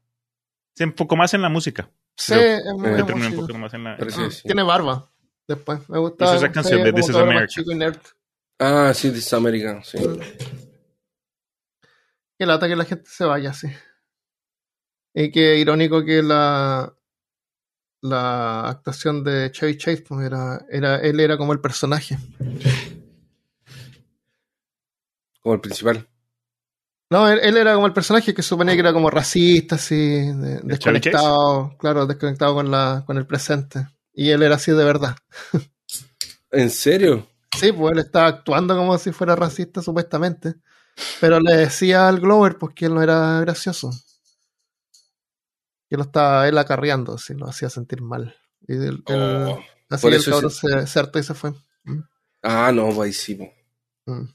[0.76, 1.90] Se enfocó más en la música.
[2.16, 3.98] Sí, Pero- es muy eh, más en la.
[3.98, 4.42] Parece- Mm, sí.
[4.44, 5.12] Tiene barba.
[5.48, 6.26] Después, me gusta.
[6.26, 7.48] Hizo esa canción de This is America.
[8.64, 9.98] Ah, sí, This is American, sí.
[12.38, 13.68] Que lata que la gente se vaya así.
[15.16, 16.94] Y que irónico que la
[18.04, 22.18] la actuación de Chevy Chase pues era, era él era como el personaje.
[25.42, 26.08] Como el principal.
[27.10, 30.62] No, él, él era como el personaje que suponía que era como racista, así, de-
[30.64, 33.88] desconectado, claro, desconectado con la con el presente.
[34.14, 35.16] Y él era así de verdad.
[36.52, 37.28] ¿En serio?
[37.58, 40.56] Sí, pues él estaba actuando como si fuera racista supuestamente.
[41.20, 43.92] Pero le decía al Glover pues que él no era gracioso.
[45.90, 48.36] Que lo estaba él acarreando, así lo hacía sentir mal.
[48.68, 49.16] Y él- él-
[49.48, 49.60] Oh.
[49.90, 50.68] así el cabrón sí.
[50.68, 51.52] se, se hartó y se fue.
[51.84, 52.00] Mm,
[52.44, 53.36] Ah, no, pues sí.
[53.36, 53.52] po.
[54.06, 54.26] mm.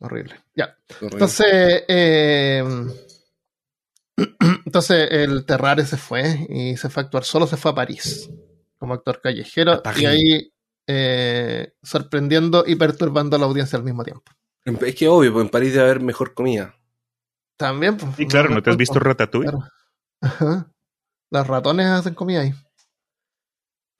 [0.00, 0.34] Horrible.
[0.54, 0.76] Ya.
[0.96, 1.14] Horrible.
[1.14, 2.64] Entonces, eh,
[4.64, 8.28] entonces el Terrare se fue y se fue a actuar solo, se fue a París
[8.78, 10.52] como actor callejero y ahí
[10.88, 14.32] eh, sorprendiendo y perturbando a la audiencia al mismo tiempo.
[14.64, 16.74] Es que obvio, pues en París debe haber mejor comida.
[17.56, 18.16] También, pues.
[18.16, 19.08] Sí, claro, ¿no te has visto culpo.
[19.08, 19.50] Ratatouille?
[19.50, 19.68] Claro.
[20.20, 20.72] Ajá.
[21.30, 22.52] Los ratones hacen comida ahí.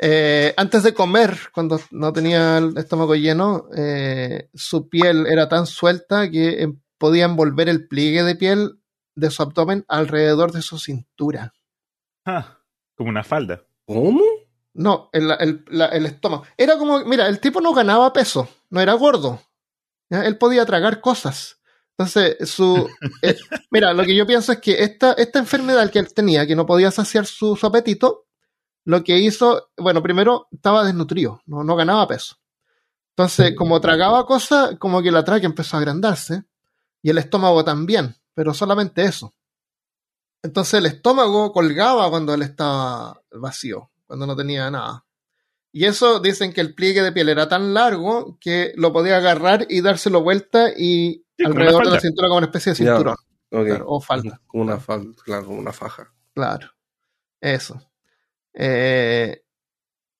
[0.00, 5.66] Eh, antes de comer, cuando no tenía el estómago lleno, eh, su piel era tan
[5.66, 8.80] suelta que eh, podía envolver el pliegue de piel
[9.16, 11.52] de su abdomen alrededor de su cintura.
[12.24, 12.60] Ah,
[12.96, 13.64] como una falda.
[13.86, 14.22] ¿Cómo?
[14.78, 16.44] No, el, el- la- el estómago.
[16.56, 19.42] Era como, mira, el tipo no ganaba peso, no era gordo.
[20.10, 20.24] ¿ya?
[20.24, 21.60] Él podía tragar cosas.
[21.98, 22.88] Entonces, su.
[23.22, 23.36] eh,
[23.70, 26.66] mira, lo que yo pienso es que esta, esta enfermedad que él tenía, que no
[26.66, 28.26] podía saciar su, su apetito,
[28.84, 32.36] lo que hizo, bueno, primero estaba desnutrido, no, no ganaba peso.
[33.16, 36.44] Entonces, como tragaba cosas, como que la tráquea empezó a agrandarse
[37.02, 39.34] y el estómago también, pero solamente eso.
[40.42, 45.04] Entonces el estómago colgaba cuando él estaba vacío, cuando no tenía nada.
[45.70, 49.66] Y eso dicen que el pliegue de piel era tan largo que lo podía agarrar
[49.68, 53.14] y dárselo vuelta y Sí, alrededor de la cintura como una especie de cinturón.
[53.50, 54.40] Claro, o falda.
[54.48, 56.12] Como una falda, claro, como una faja.
[56.34, 56.68] Claro,
[57.40, 57.80] eso.
[58.54, 59.42] Eh,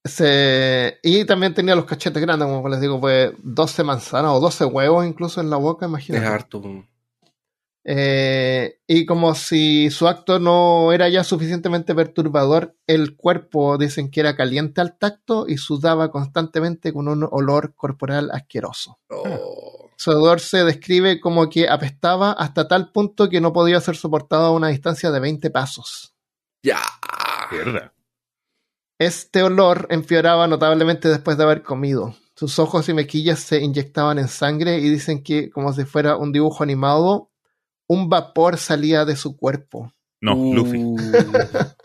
[0.05, 4.65] se- y también tenía los cachetes grandes, como les digo, pues 12 manzanas o 12
[4.65, 6.27] huevos incluso en la boca, Es imagínate.
[6.27, 6.63] harto.
[7.91, 14.21] Eh, y como si su acto no era ya suficientemente perturbador, el cuerpo dicen que
[14.21, 18.99] era caliente al tacto y sudaba constantemente con un olor corporal asqueroso.
[19.09, 19.89] Oh.
[19.97, 24.49] Su odor se describe como que apestaba hasta tal punto que no podía ser soportado
[24.49, 26.15] a una distancia de 20 pasos.
[26.63, 26.83] Ya.
[27.51, 27.95] Mierda.
[28.99, 32.15] Este olor empeoraba notablemente después de haber comido.
[32.35, 36.33] Sus ojos y mejillas se inyectaban en sangre y dicen que, como si fuera un
[36.33, 37.28] dibujo animado,
[37.89, 39.93] un vapor salía de su cuerpo.
[40.21, 40.55] No, Uh.
[40.55, 40.79] Luffy.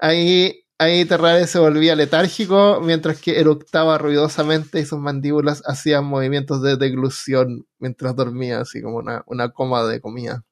[0.00, 6.60] Ahí, ahí Terrare se volvía letárgico mientras que eructaba ruidosamente y sus mandíbulas hacían movimientos
[6.60, 10.44] de deglución mientras dormía, así como una, una coma de comida.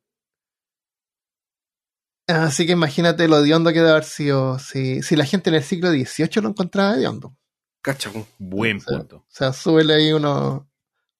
[2.29, 5.65] Así que imagínate lo hediondo que debe haber sido si, si la gente en el
[5.65, 7.37] siglo XVIII lo encontraba hediondo.
[7.83, 8.27] Cacha, po.
[8.39, 9.17] Buen punto.
[9.17, 10.63] O sea, súbele ahí unos,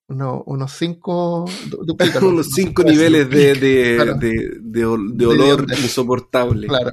[0.09, 1.45] unos, unos cinco.
[2.23, 4.15] unos cinco niveles de, de, Claro.
[4.15, 6.67] de, de ol- de De olor insoportable.
[6.67, 6.93] Claro.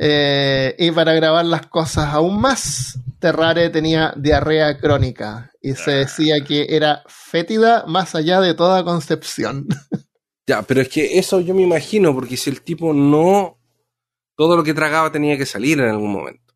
[0.00, 6.36] Eh, y para grabar las cosas aún más, Terrare tenía diarrea crónica y se decía
[6.46, 9.66] que era fétida más allá de toda concepción.
[10.48, 13.58] Ya, pero es que eso yo me imagino, porque si el tipo no.
[14.34, 16.47] Todo lo que tragaba tenía que salir en algún momento.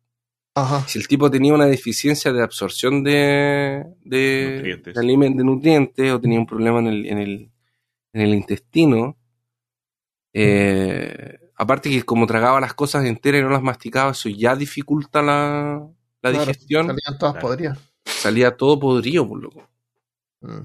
[0.55, 0.87] Ajá.
[0.87, 4.93] Si el tipo tenía una deficiencia de absorción de, de, Nutrientes.
[4.93, 7.51] de alimen- de nutrientes o tenía un problema en el, en el,
[8.13, 9.17] en el intestino,
[10.33, 15.21] eh, aparte que como tragaba las cosas enteras y no las masticaba, eso ya dificulta
[15.21, 15.87] la,
[16.21, 16.87] la Claro, digestión.
[16.87, 17.47] Salían todas Claro.
[17.47, 17.79] podridas.
[18.05, 19.67] Salía todo podrido, por loco.
[20.41, 20.61] Mm.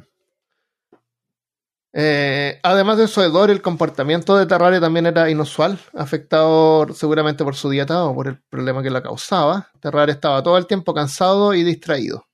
[2.00, 7.56] Eh, además de su hedor, el comportamiento de Terrare también era inusual, afectado seguramente por
[7.56, 9.68] su dieta o por el problema que la causaba.
[9.80, 12.28] Terrare estaba todo el tiempo cansado y distraído,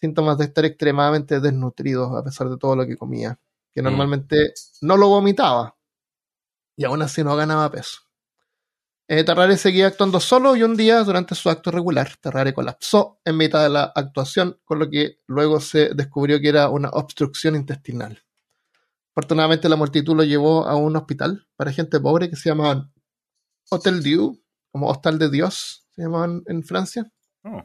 [0.00, 3.36] síntomas de estar extremadamente desnutrido a pesar de todo lo que comía,
[3.74, 3.86] que Mm.
[3.86, 4.52] normalmente
[4.82, 5.74] no lo vomitaba
[6.76, 7.98] y aún así no ganaba peso.
[9.08, 13.36] Eh, Terrare seguía actuando solo y un día, durante su acto regular, Terrare colapsó en
[13.36, 18.22] mitad de la actuación, con lo que luego se descubrió que era una obstrucción intestinal.
[19.18, 22.92] Afortunadamente la multitud lo llevó a un hospital para gente pobre que se llamaban
[23.68, 27.10] Hotel Dieu, como Hostal de Dios, se llamaban en Francia.
[27.42, 27.64] Oh,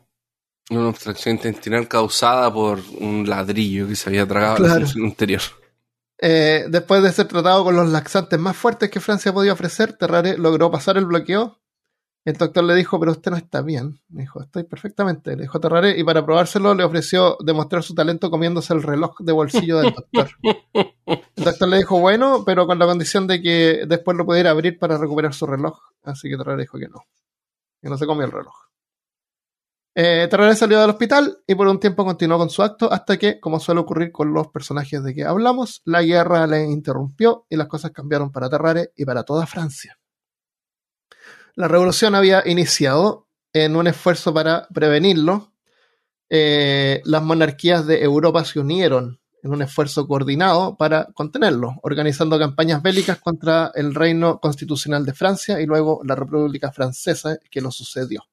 [0.71, 4.79] Una obstrucción intestinal causada por un ladrillo que se había tragado en Claro.
[4.87, 5.41] función anterior.
[6.19, 10.39] Eh, después de ser tratado con los laxantes más fuertes que Francia podía ofrecer, Terrare
[10.39, 11.61] logró pasar el bloqueo.
[12.25, 13.99] El doctor le dijo, pero usted no está bien.
[14.07, 15.35] Me dijo, estoy perfectamente.
[15.35, 19.33] Le dijo Terrare, y para probárselo le ofreció demostrar su talento comiéndose el reloj de
[19.33, 20.29] bolsillo del doctor.
[21.03, 24.79] El doctor le dijo, bueno, pero con la condición de que después lo pudiera abrir
[24.79, 25.77] para recuperar su reloj.
[26.03, 27.03] Así que Terrare dijo que no.
[27.81, 28.53] Que no se comió el reloj.
[29.95, 33.39] Eh, Terrare salió del hospital y por un tiempo continuó con su acto hasta que,
[33.41, 37.67] como suele ocurrir con los personajes de que hablamos, la guerra le interrumpió y las
[37.67, 39.99] cosas cambiaron para Terrare y para toda Francia.
[41.55, 45.53] La revolución había iniciado en un esfuerzo para prevenirlo.
[46.29, 52.81] Eh, las monarquías de Europa se unieron en un esfuerzo coordinado para contenerlo, organizando campañas
[52.81, 58.23] bélicas contra el reino constitucional de Francia y luego la República Francesa que lo sucedió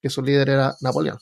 [0.00, 1.18] que su líder era Napoleón.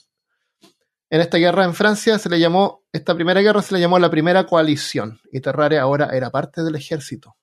[1.10, 4.10] En esta guerra en Francia se le llamó, esta primera guerra se le llamó la
[4.10, 7.36] primera coalición, y Terrare ahora era parte del ejército.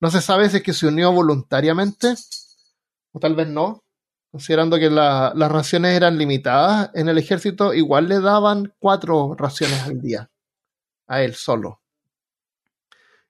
[0.00, 2.14] No se sabe si es que se unió voluntariamente,
[3.12, 3.82] o tal vez no,
[4.30, 9.82] considerando que la- las raciones eran limitadas en el ejército, igual le daban cuatro raciones
[9.82, 10.30] al día,
[11.08, 11.80] a él solo.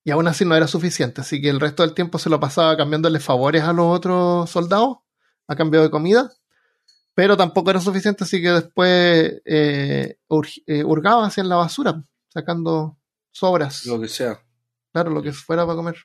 [0.05, 2.77] Y aún así no era suficiente, así que el resto del tiempo se lo pasaba
[2.77, 4.99] cambiándole favores a los otros soldados,
[5.49, 6.31] a cambio de comida
[7.13, 12.97] pero tampoco era suficiente, así que después eh, ur- eh, hurgaba hacia la basura, sacando
[13.31, 14.41] sobras, Lo que sea.
[14.93, 15.97] claro, lo que fuera para comer.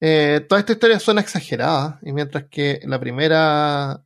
[0.00, 4.04] Eh, toda esta historia suena exagerada, y mientras que la primera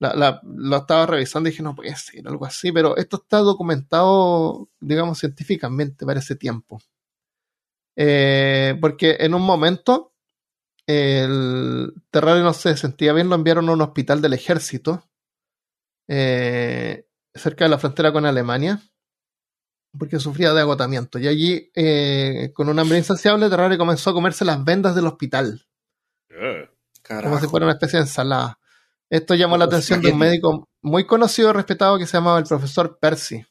[0.00, 4.68] la- lo estaba revisando y dije, no puede ser, algo así, pero esto está documentado,
[4.80, 6.80] digamos, científicamente para ese tiempo.
[7.96, 10.12] Eh, porque en un momento
[10.86, 15.04] el Terrario no se sentía bien, lo enviaron a un hospital del ejército
[16.08, 18.80] eh, cerca de la frontera con Alemania
[19.98, 21.18] porque sufría de agotamiento.
[21.18, 25.66] Y allí, eh, con un hambre insaciable, Terrario comenzó a comerse las vendas del hospital.
[27.02, 27.28] Carajo.
[27.28, 28.58] como si fuera una especie de ensalada.
[29.10, 32.44] Esto llamó la atención de un médico muy conocido y respetado que se llamaba el
[32.44, 33.44] profesor Percy.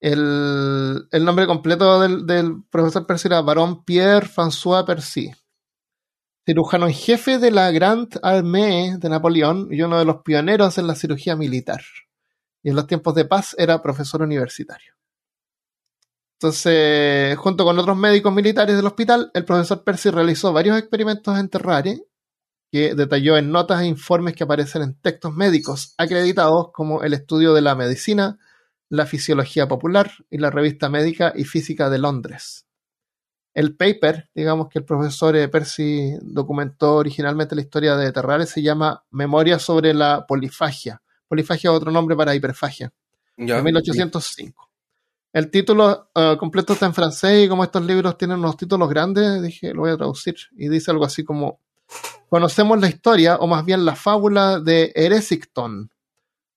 [0.00, 5.30] El, el nombre completo del, del profesor Percy era Barón Pierre François Percy,
[6.44, 10.86] cirujano en jefe de la Grande Armée de Napoleón y uno de los pioneros en
[10.86, 11.82] la cirugía militar.
[12.66, 14.92] Y en los tiempos de paz era profesor universitario.
[16.32, 21.48] Entonces, junto con otros médicos militares del hospital, el profesor Percy realizó varios experimentos en
[21.48, 21.96] terraria
[22.72, 27.54] que detalló en notas e informes que aparecen en textos médicos acreditados como el estudio
[27.54, 28.36] de la medicina,
[28.88, 32.66] la fisiología popular y la revista médica y física de Londres.
[33.54, 38.60] El paper, digamos que el profesor eh, Percy documentó originalmente la historia de Terraria, se
[38.60, 41.00] llama Memoria sobre la polifagia.
[41.28, 42.92] Polifagia es otro nombre para hiperfagia.
[43.38, 43.56] Ya.
[43.56, 44.70] de 1805.
[45.32, 49.42] El título eh, completo está en francés y como estos libros tienen unos títulos grandes,
[49.42, 50.36] dije, lo voy a traducir.
[50.56, 51.60] Y dice algo así como,
[52.30, 55.90] conocemos la historia, o más bien la fábula de Eresicton,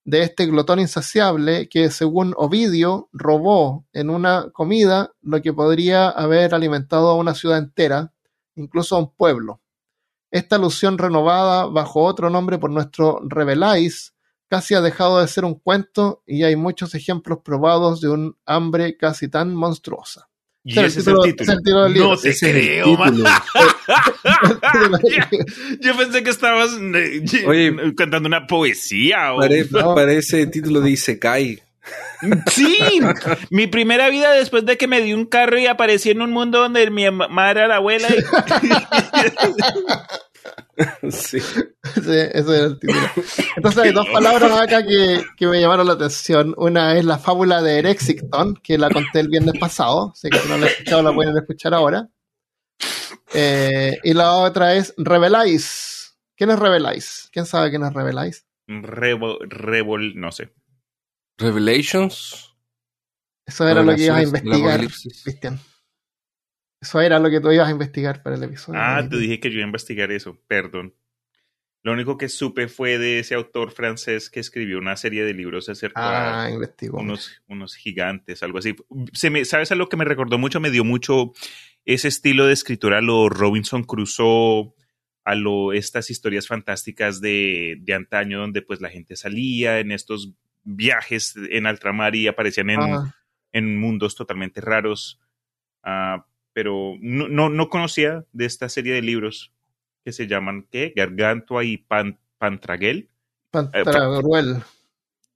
[0.06, 6.56] de este glotón insaciable que, según Ovidio, robó en una comida lo que podría haber
[6.56, 8.14] alimentado a una ciudad entera,
[8.56, 9.62] incluso a un pueblo.
[10.32, 14.14] Esta alusión renovada bajo otro nombre por nuestro Revelais
[14.50, 18.98] casi ha dejado de ser un cuento y hay muchos ejemplos probados de un hambre
[18.98, 20.28] casi tan monstruosa.
[20.64, 21.24] Y ese el título.
[21.24, 22.10] es el título del libro.
[22.10, 23.18] No te Ese es el creo, man.
[25.80, 27.74] Yo pensé que estabas eh, Oye.
[27.96, 29.34] cantando una poesía.
[29.34, 29.40] O...
[29.40, 29.96] Pare- No.
[29.96, 31.64] Parece título de Isekai.
[32.52, 32.78] Sí,
[33.50, 36.60] mi primera vida después de que me di un carro y aparecí en un mundo
[36.60, 38.08] donde mi madre era la abuela.
[38.10, 38.22] y-
[41.12, 41.38] Sí.
[41.96, 43.00] Ese era el título.
[43.58, 46.54] Entonces hay dos palabras acá que, que me llamaron la atención.
[46.58, 50.48] Una es la fábula de Erexicton, que la conté el viernes pasado, así que si
[50.48, 52.08] no la han escuchado la pueden escuchar ahora.
[53.34, 56.18] Eh, y la otra es Revelais.
[56.36, 57.30] ¿Quién es Revelais?
[57.32, 58.46] ¿Quién sabe quién es Revelais?
[58.68, 60.54] Revo- revol- no sé.
[61.38, 62.56] Revelations.
[63.46, 64.80] Eso era lo que ibas a investigar.
[65.24, 65.60] Cristian.
[66.82, 68.80] Eso era lo que tú ibas a investigar para el episodio.
[68.82, 70.94] Ah, te dije que yo iba a investigar eso, perdón.
[71.82, 75.70] Lo único que supe fue de ese autor francés que escribió una serie de libros
[75.70, 78.76] acerca Ah, de unos, unos gigantes, algo así.
[79.14, 80.60] Se me, ¿Sabes a lo que me recordó mucho?
[80.60, 81.32] Me dio mucho
[81.86, 84.74] ese estilo de escritura a lo Robinson Crusoe,
[85.24, 90.34] a lo estas historias fantásticas de, de antaño donde pues la gente salía en estos
[90.64, 93.16] viajes en altramar y aparecían en, Ah,
[93.54, 95.22] en mundos totalmente raros.
[95.82, 96.26] Ah,
[96.60, 99.54] pero no, no, no conocía de esta serie de libros
[100.04, 100.92] que se llaman ¿qué?
[100.94, 103.08] Gargantua y Pan, Pantraguel.
[103.50, 104.58] Pantagruel.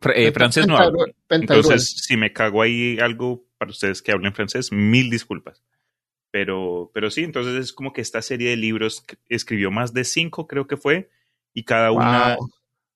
[0.02, 1.06] Fr- eh, francés no hablo.
[1.30, 5.64] Entonces, si me cago ahí algo para ustedes que hablen francés, mil disculpas.
[6.30, 10.46] Pero, pero sí, entonces es como que esta serie de libros escribió más de cinco,
[10.46, 11.10] creo que fue,
[11.54, 12.50] y cada una Wow.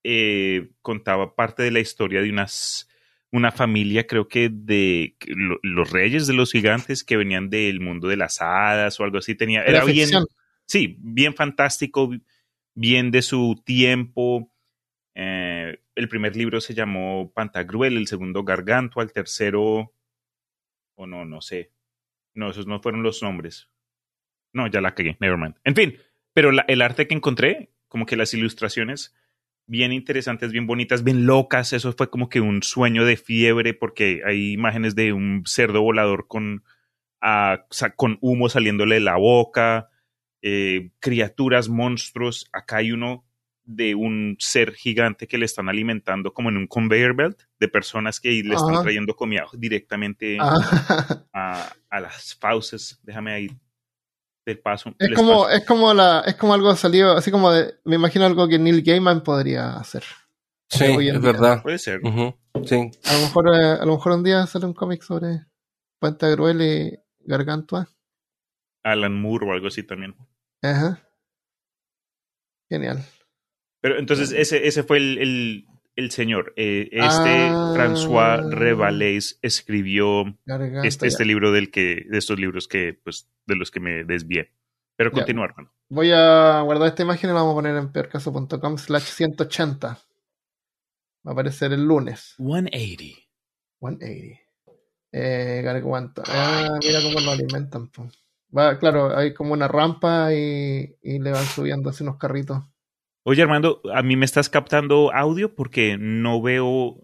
[0.04, 2.90] eh, contaba parte de la historia de unas
[3.32, 8.08] una familia, creo que de lo- los reyes de los gigantes que venían del mundo
[8.08, 9.36] de las hadas o algo así.
[9.36, 10.10] Tenía, era bien,
[10.66, 12.10] sí, bien fantástico,
[12.74, 14.52] bien de su tiempo.
[15.16, 19.94] Eh, el primer libro se llamó Pantagruel, el segundo Gargantua, el tercero,
[20.96, 21.72] o no, no sé.
[22.34, 23.70] No, esos no fueron los nombres.
[24.54, 25.56] No, ya la cagué, nevermind.
[25.63, 25.98] En fin,
[26.34, 29.16] pero la- el arte que encontré, como que las ilustraciones,
[29.67, 31.73] bien interesantes, bien bonitas, bien locas.
[31.73, 36.27] Eso fue como que un sueño de fiebre porque hay imágenes de un cerdo volador
[36.27, 36.63] con,
[37.21, 39.89] ah, con humo saliéndole de la boca,
[40.41, 42.49] eh, criaturas, monstruos.
[42.53, 43.25] Acá hay uno
[43.65, 48.21] de un ser gigante que le están alimentando como en un conveyor belt de personas
[48.21, 48.84] que le están Ajá.
[48.84, 50.47] trayendo comida directamente Ah,
[51.34, 52.99] a, a las fauces.
[53.03, 53.49] Déjame ahí
[54.47, 54.95] del paso.
[54.97, 55.49] es como, paso.
[55.49, 58.81] es como la, es como algo salido, así como de, me imagino algo que Neil
[58.81, 60.03] Gaiman podría hacer.
[60.69, 61.19] Sí, es día.
[61.19, 61.62] verdad.
[61.62, 61.99] Puede ser.
[62.65, 62.91] Sí.
[63.03, 65.45] A lo mejor, eh, a lo mejor un día sale un cómic sobre
[65.99, 67.89] Pantagruel y Gargantua.
[68.83, 70.15] Alan Moore o algo así también.
[70.62, 71.03] Ajá.
[72.69, 73.03] Genial.
[73.81, 76.53] Pero entonces ese, ese fue el, el, el señor.
[76.55, 77.73] Eh, este Ah.
[77.75, 80.23] François Revalés escribió
[80.83, 84.54] este, este libro del que, de estos libros que, pues, de los que me desvié.
[84.95, 85.15] Pero Ya.
[85.17, 85.71] continúa, hermano.
[85.89, 89.87] Voy a guardar esta imagen y la vamos a poner en peorcaso.com slash 180.
[89.89, 90.00] Va
[91.25, 92.35] a aparecer el lunes.
[92.37, 93.19] 180.
[93.79, 94.39] 180.
[95.12, 96.23] Eh, Garganta.
[96.27, 97.87] Ah, mira cómo lo alimentan.
[97.87, 98.10] po.
[98.56, 102.63] Va, claro, hay como una rampa y, y le van subiendo así unos carritos.
[103.30, 105.54] Oye, Armando, ¿a mí me estás captando audio?
[105.54, 106.96] Porque no veo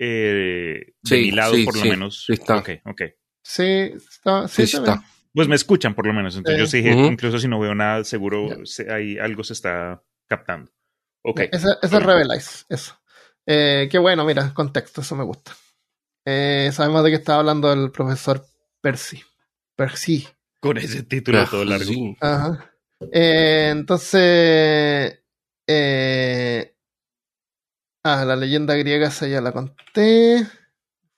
[0.00, 2.24] eh, de Sí, mi lado, sí, por lo sí, menos.
[2.26, 2.56] sí está.
[2.58, 3.02] Ok, ok.
[3.44, 4.88] Sí, está, sí, Sí, se ve.
[4.88, 5.04] está.
[5.32, 6.36] Pues me escuchan, por lo menos.
[6.36, 10.02] Entonces yo sí dije, incluso si no veo nada, seguro se- ahí algo se está
[10.26, 10.72] captando.
[11.22, 11.42] Ok.
[11.52, 12.02] Ese, ese es.
[12.02, 12.98] Revelais, eso.
[13.46, 15.52] Eh, qué bueno, mira, contexto, eso me gusta.
[16.26, 18.44] Eh, sabemos de qué estaba hablando el profesor
[18.80, 19.22] Percy.
[19.76, 20.26] Percy.
[20.58, 21.84] Con ese título Ah, todo largo.
[21.84, 22.16] sí.
[22.20, 22.72] Ajá.
[23.12, 25.19] Eh, entonces.
[25.72, 26.74] Eh,
[28.02, 30.46] ah, la leyenda griega esa ya la conté.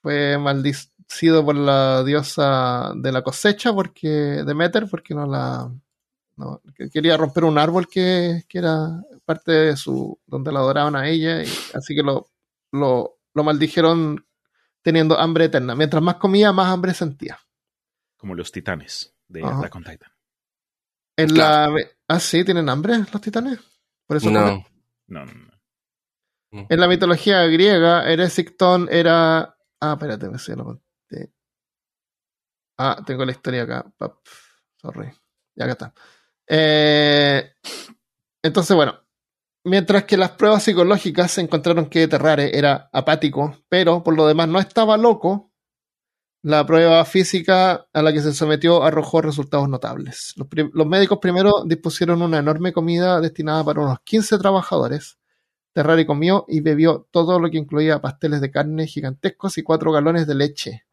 [0.01, 4.07] Fue maldecido por la diosa de la cosecha, porque
[4.45, 5.71] Demeter, porque no la.
[6.35, 10.19] no, que quería romper un árbol que, que era parte de su.
[10.27, 12.27] donde la adoraban a ella, y así que lo,
[12.71, 14.25] lo, lo maldijeron
[14.81, 15.75] teniendo hambre eterna.
[15.75, 17.39] Mientras más comía, más hambre sentía.
[18.17, 19.43] Como los titanes de.
[19.43, 20.11] Attack on Titan.
[21.17, 21.77] En Claro.
[21.77, 21.81] la.
[22.07, 23.59] Ah, sí, tienen hambre los titanes.
[24.07, 24.29] Por eso.
[24.29, 24.65] No.
[25.07, 25.53] No, no, no.
[26.69, 29.57] En la mitología griega, Eresictón era.
[29.81, 31.33] Ah, espérate, me sé, lo conté.
[32.77, 33.91] Ah, tengo la historia acá.
[33.97, 34.17] Pap,
[34.81, 35.11] Sorry.
[35.55, 35.93] Ya acá está.
[36.47, 37.53] Eh,
[38.43, 38.99] entonces, bueno.
[39.65, 44.59] Mientras que las pruebas psicológicas encontraron que Terrare era apático, pero por lo demás no
[44.59, 45.52] estaba loco,
[46.43, 50.33] la prueba física a la que se sometió arrojó resultados notables.
[50.35, 55.17] Los, médicos primero dispusieron una enorme comida destinada para unos 15 trabajadores.
[55.71, 60.27] Terrari comió y bebió todo lo que incluía pasteles de carne gigantescos y cuatro galones
[60.27, 60.85] de leche,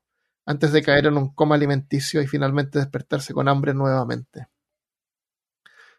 [0.46, 4.46] antes de caer en un coma alimenticio y finalmente despertarse con hambre nuevamente.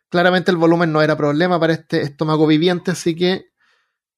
[0.08, 3.52] Claramente el volumen no era problema para este estómago viviente, así que,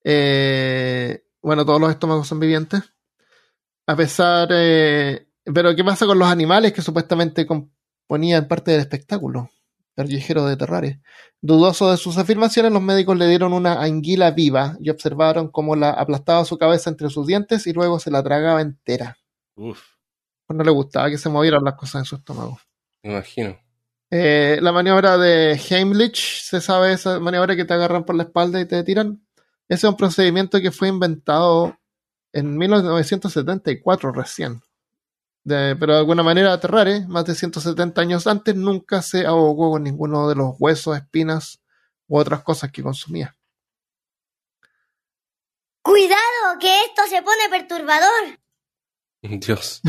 [0.04, 2.94] eh, bueno, todos los estómagos son vivientes.
[3.86, 9.50] A pesar, eh, pero ¿qué pasa con los animales que supuestamente componían parte del espectáculo?
[9.96, 11.02] Callejero de Terrare.
[11.42, 15.92] Dudoso de sus afirmaciones, los médicos le dieron una anguila viva y observaron cómo la
[15.92, 19.18] aplastaba su cabeza entre sus dientes y luego se la tragaba entera.
[19.56, 19.82] Uf.
[20.48, 22.60] Pues no le gustaba que se movieran las cosas en su estómago.
[23.04, 23.58] Me imagino.
[24.10, 28.60] Eh, la maniobra de Heimlich, se sabe esa maniobra que te agarran por la espalda
[28.62, 29.22] y te tiran.
[29.68, 31.78] Ese es un procedimiento que fue inventado
[32.34, 34.62] en 1974 recién.
[35.46, 39.84] De- pero de alguna manera Terrare, más de 170 años antes, nunca se ahogó con
[39.84, 41.62] ninguno de los huesos, espinas
[42.08, 43.36] u otras cosas que consumía.
[45.82, 48.40] Cuidado, que esto se pone perturbador.
[49.22, 49.82] Dios.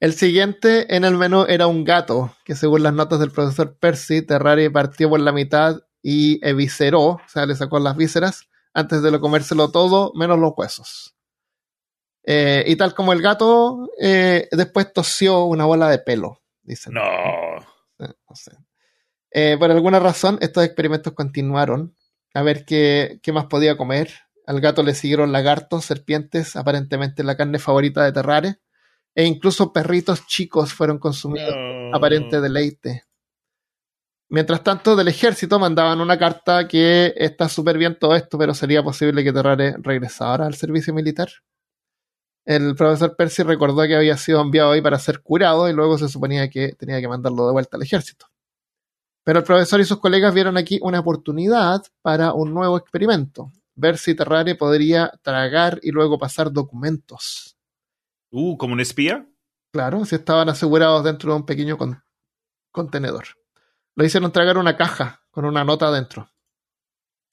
[0.00, 4.22] El siguiente en el menú era un gato, que según las notas del profesor Percy,
[4.22, 9.10] Terrari partió por la mitad y evisceró, o sea, le sacó las vísceras, antes de
[9.10, 11.14] lo comérselo todo, menos los huesos.
[12.24, 16.94] Eh, y tal como el gato, eh, después tosió una bola de pelo, dicen.
[16.94, 17.00] No.
[17.02, 18.52] Eh, no sé.
[19.30, 21.96] Eh, por alguna razón, estos experimentos continuaron
[22.34, 24.10] a ver qué, qué más podía comer.
[24.46, 28.60] Al gato le siguieron lagartos, serpientes, aparentemente la carne favorita de Terrare,
[29.14, 31.96] e incluso perritos chicos fueron consumidos No.
[31.96, 33.04] aparente deleite.
[34.32, 38.82] Mientras tanto, del ejército mandaban una carta que está súper bien todo esto, pero sería
[38.82, 41.28] posible que Terrare regresara al servicio militar.
[42.46, 46.08] El profesor Percy recordó que había sido enviado ahí para ser curado y luego se
[46.08, 48.24] suponía que tenía que mandarlo de vuelta al ejército.
[49.22, 53.52] Pero el profesor y sus colegas vieron aquí una oportunidad para un nuevo experimento.
[53.74, 57.58] Ver si Terrare podría tragar y luego pasar documentos.
[58.30, 59.28] Uh, ¿como un espía?
[59.74, 62.02] Claro, si estaban asegurados dentro de un pequeño con-
[62.70, 63.24] contenedor.
[63.94, 66.30] Lo hicieron tragar una caja con una nota adentro.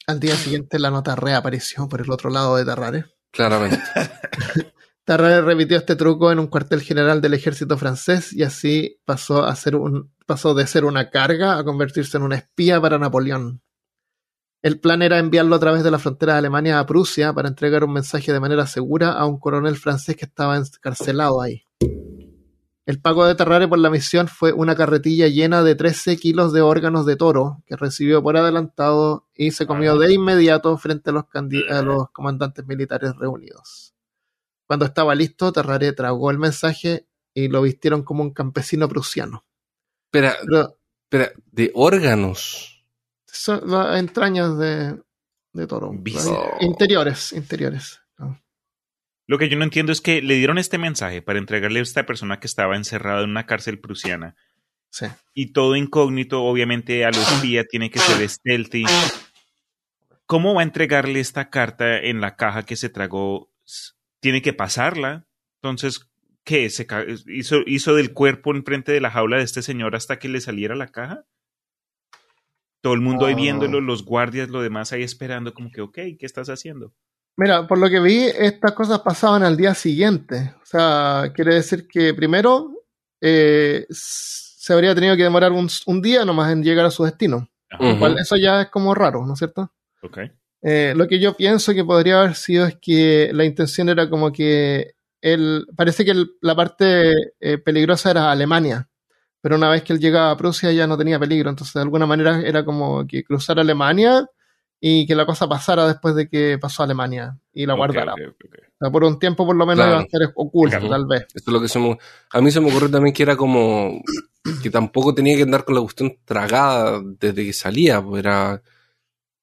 [0.07, 3.05] Al día siguiente la nota reapareció por el otro lado de Terrare.
[3.31, 3.79] Claramente.
[5.05, 9.55] Terrare repitió este truco en un cuartel general del ejército francés y así pasó, a
[9.55, 13.61] ser un, pasó de ser una carga a convertirse en una espía para Napoleón.
[14.61, 17.83] El plan era enviarlo a través de la frontera de Alemania a Prusia para entregar
[17.83, 21.63] un mensaje de manera segura a un coronel francés que estaba encarcelado ahí.
[22.89, 26.61] El pago de Terrare por la misión fue una carretilla llena de 13 kilos de
[26.61, 31.25] órganos de toro que recibió por adelantado y se comió de inmediato frente a los,
[31.69, 33.93] a los comandantes militares reunidos.
[34.65, 39.45] Cuando estaba listo, Terrare tragó el mensaje y lo vistieron como un campesino prusiano.
[40.09, 40.31] Pero
[41.11, 42.83] de órganos.
[43.27, 44.99] son las entrañas de,
[45.53, 45.91] de toro.
[46.59, 47.99] Interiores, interiores.
[49.29, 52.03] Lo que yo no entiendo es que le dieron este mensaje para entregarle a esta
[52.03, 54.35] persona que estaba encerrada en una cárcel prusiana.
[54.89, 55.05] Sí.
[55.35, 58.85] Y todo incógnito, obviamente, a lo espía tiene que ser stealthy.
[60.25, 63.51] ¿Cómo va a entregarle esta carta en la caja que se tragó?
[64.19, 65.27] Tiene que pasarla.
[65.61, 66.09] Entonces,
[66.43, 66.67] ¿qué?
[66.71, 66.87] ¿Se
[67.27, 70.75] hizo, hizo del cuerpo enfrente de la jaula de este señor hasta que le saliera
[70.75, 71.23] la caja?
[72.81, 73.37] Todo el mundo ahí Ah.
[73.37, 76.95] viéndolo, los guardias, lo demás ahí esperando, como que, ok, ¿qué estás haciendo?
[77.37, 80.53] Mira, por lo que vi, estas cosas pasaban al día siguiente.
[80.61, 82.71] O sea, quiere decir que primero
[83.21, 87.47] eh, se habría tenido que demorar un, un día nomás en llegar a su destino.
[87.95, 89.71] Igual eso ya es como raro, ¿no es cierto?
[90.01, 90.17] ok.
[90.61, 94.33] Eh, lo que yo pienso que podría haber sido es que la intención era como
[94.33, 98.89] que él, parece que el- la parte eh, peligrosa era Alemania,
[99.41, 102.05] pero una vez que él llegaba a Prusia ya no tenía peligro, entonces de alguna
[102.05, 104.27] manera era como que cruzar Alemania
[104.81, 108.13] y que la cosa pasara después de que pasó a Alemania y la guardara.
[108.13, 108.15] O
[108.85, 109.91] sea, por un tiempo por lo menos Claro.
[109.91, 110.89] iba a estar oculto, Claro.
[110.89, 111.21] tal vez.
[111.33, 111.97] Esto es lo que se me-
[112.31, 114.01] a mí se me ocurrió también que era como
[114.63, 118.61] que tampoco tenía que andar con la cuestión tragada desde que salía, pues era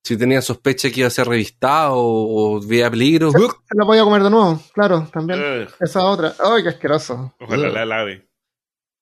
[0.03, 3.39] si tenía sospecha que iba a ser revistado o, veía peligro, Se
[3.77, 5.41] la podía comer de nuevo, claro, también.
[5.41, 6.33] Ugh, Esa otra.
[6.39, 7.35] ¡Ay, qué asqueroso!
[7.41, 8.27] ojalá la lave.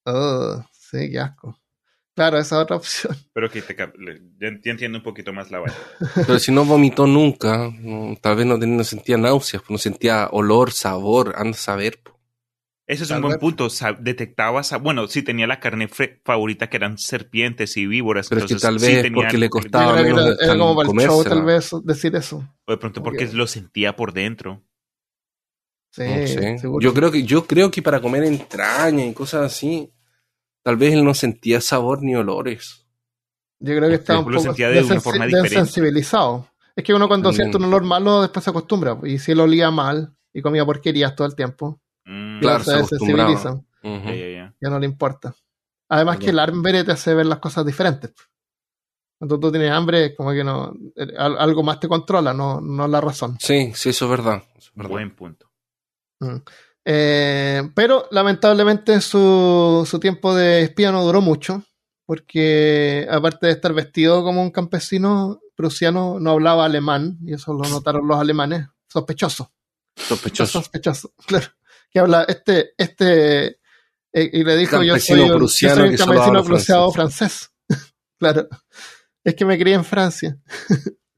[0.05, 1.57] Ugh, sí, qué asco.
[2.15, 3.15] Claro, esa otra opción.
[3.33, 5.75] Pero que te ya, entiendo un poquito más la vaina.
[6.15, 9.77] pero si no vomitó nunca, no, tal vez no, tenía, no sentía náuseas, pues no
[9.77, 11.99] sentía olor, sabor, anda a saber.
[12.87, 13.39] Ese es Tal un buen vez.
[13.41, 13.67] punto.
[13.99, 15.89] detectaba, bueno, sí tenía la carne
[16.23, 18.29] favorita que eran serpientes y víboras.
[18.29, 20.75] Pero es que entonces tal sí vez tenía- porque le costaba menos era, era como
[20.75, 22.47] para el show, tal vez, decir eso.
[22.65, 24.63] O de pronto porque lo sentía por dentro.
[25.91, 26.59] Sí, No sé.
[26.59, 26.83] seguro.
[26.83, 29.91] Yo creo que yo creo que para comer entraña y cosas así,
[30.65, 32.85] tal vez él no sentía sabor ni olores.
[33.59, 35.49] Yo creo que estaba un poco sentía de una forma diferente.
[35.59, 36.47] desensibilizado.
[36.75, 37.51] Es que uno cuando También.
[37.51, 38.97] siente un olor malo después se acostumbra.
[39.03, 42.71] Y si él olía mal y comía porquerías todo el tiempo, Mm, Claro, ya se
[42.71, 43.29] se acostumbraba.
[43.31, 43.65] desensibiliza.
[43.83, 44.07] Ujú.
[44.09, 44.53] ya, ya, ya.
[44.61, 45.35] Ya no le importa.
[45.89, 48.11] Además que el hambre te hace ver las cosas diferentes.
[49.17, 52.87] Cuando tú tienes hambre, como que no eh, al- algo más te controla, no, no
[52.87, 53.37] la razón.
[53.39, 54.43] Sí, sí, eso es verdad.
[54.57, 54.89] eso es verdad.
[54.91, 55.49] Buen punto.
[56.19, 56.35] Mm.
[56.87, 61.63] Eh, pero lamentablemente su, su tiempo de espía no duró mucho,
[62.05, 67.67] porque aparte de estar vestido como un campesino prusiano, no hablaba alemán, y eso lo
[67.69, 69.51] notaron los alemanes, sospechoso,
[69.97, 70.59] Sospechoso.
[70.61, 71.47] sospechoso, claro,
[71.89, 73.59] que habla este, este,
[74.13, 77.51] eh, y le dijo yo Campesino soy un, yo prusiano soy un campesino prusiano francés,
[78.19, 78.47] claro,
[79.23, 80.37] es que me crié en Francia,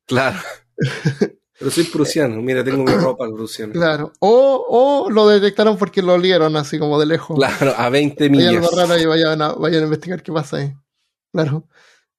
[0.06, 0.40] Claro.
[1.60, 3.74] Pero soy prusiano, mira, tengo mi ropa prusiana.
[3.74, 4.66] claro, o,
[5.06, 7.36] o lo detectaron porque lo olieron así como de lejos.
[7.38, 8.54] Claro, a 20 Hay millas.
[8.56, 10.74] algo raro y vayan a, vayan a investigar qué pasa ahí.
[11.34, 11.68] Claro.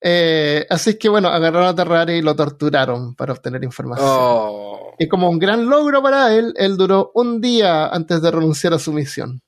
[0.01, 4.09] Eh, así es que bueno, agarraron a Terrari y lo torturaron para obtener información.
[4.11, 4.95] Oh.
[4.99, 8.79] Y como un gran logro para él, él duró un día antes de renunciar a
[8.79, 9.41] su misión.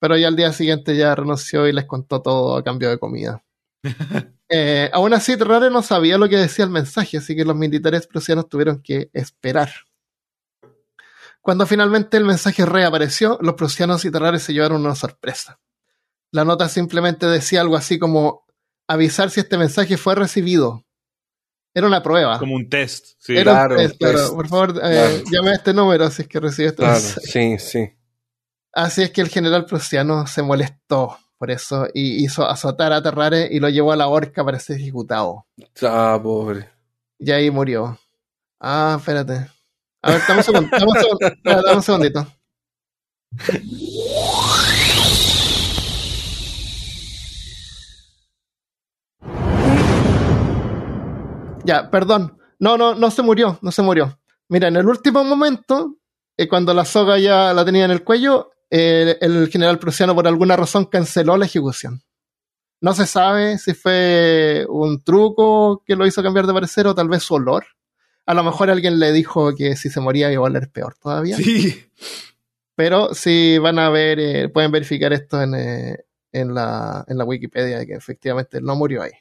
[0.00, 3.44] Pero ya al día siguiente ya renunció y les contó todo a cambio de comida.
[4.54, 8.06] Eh, aún así, Terrari no sabía lo que decía el mensaje, así que los militares
[8.06, 9.70] prusianos tuvieron que esperar.
[11.40, 15.58] Cuando finalmente el mensaje reapareció, los prusianos y Terrari se llevaron una sorpresa.
[16.30, 18.44] La nota simplemente decía algo así como
[18.86, 20.84] avisar si este mensaje fue recibido.
[21.74, 22.38] Era una prueba.
[22.38, 23.14] Como un test.
[23.18, 23.36] Sí.
[23.36, 24.34] Era un Claro, test, claro.
[24.34, 25.22] Por favor, eh, claro.
[25.30, 27.26] llame a este número si es que recibe este Claro, mensaje.
[27.26, 27.90] sí, sí.
[28.74, 33.48] Así es que el general prusiano se molestó por eso y hizo azotar a Terrare
[33.50, 35.44] y lo llevó a la horca para ser ejecutado.
[35.82, 36.68] Ah, pobre.
[37.18, 37.98] Y ahí murió.
[38.60, 39.50] Ah, espérate.
[40.02, 40.68] A ver, dame un segundo.
[40.70, 42.26] Dame un, dame un segundito.
[51.64, 52.38] Ya, perdón.
[52.60, 54.16] No, no, no se murió, no se murió.
[54.46, 55.96] Mira, en el último momento,
[56.36, 60.26] eh, cuando la soga ya la tenía en el cuello, eh, el general prusiano por
[60.26, 62.02] alguna razón canceló la ejecución.
[62.80, 67.10] No se sabe si fue un truco que lo hizo cambiar de parecer o tal
[67.10, 67.66] vez su olor.
[68.24, 71.36] A lo mejor alguien le dijo que si se moría iba a oler peor todavía.
[71.36, 71.84] Sí.
[72.74, 77.24] Pero si van a ver, eh, pueden verificar esto en, eh, en, la, en la
[77.24, 79.12] Wikipedia, que efectivamente no murió ahí.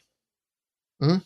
[0.99, 1.17] ¿Mm?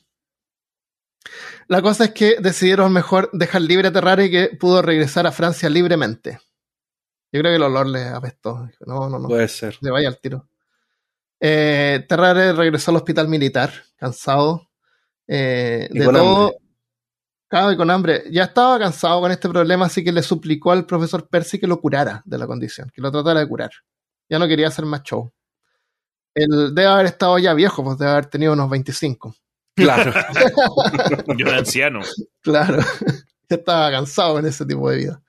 [1.67, 5.69] La cosa es que decidieron mejor dejar libre a Terrari que pudo regresar a Francia
[5.69, 6.39] libremente.
[7.36, 8.69] Yo creo que el olor le apestó.
[8.86, 9.27] No, no, no.
[9.27, 9.77] Puede ser.
[9.81, 10.47] Le vaya al tiro.
[11.38, 14.69] Eh, Terrare regresó al hospital militar, cansado
[15.27, 16.43] eh, Y de con todo.
[16.45, 16.57] hambre.
[17.49, 18.23] Claro, y con hambre.
[18.31, 21.81] Ya estaba cansado con este problema, así que le suplicó al profesor Percy que lo
[21.81, 23.71] curara de la condición, que lo tratara de curar.
[24.29, 25.29] Ya no quería hacer más show.
[26.33, 29.36] Él debe haber estado ya viejo, pues debe haber tenido unos 25.
[29.75, 30.13] Claro.
[31.38, 31.99] Yo era anciano.
[32.39, 32.81] Claro.
[33.49, 35.23] Ya estaba cansado con ese tipo de vida.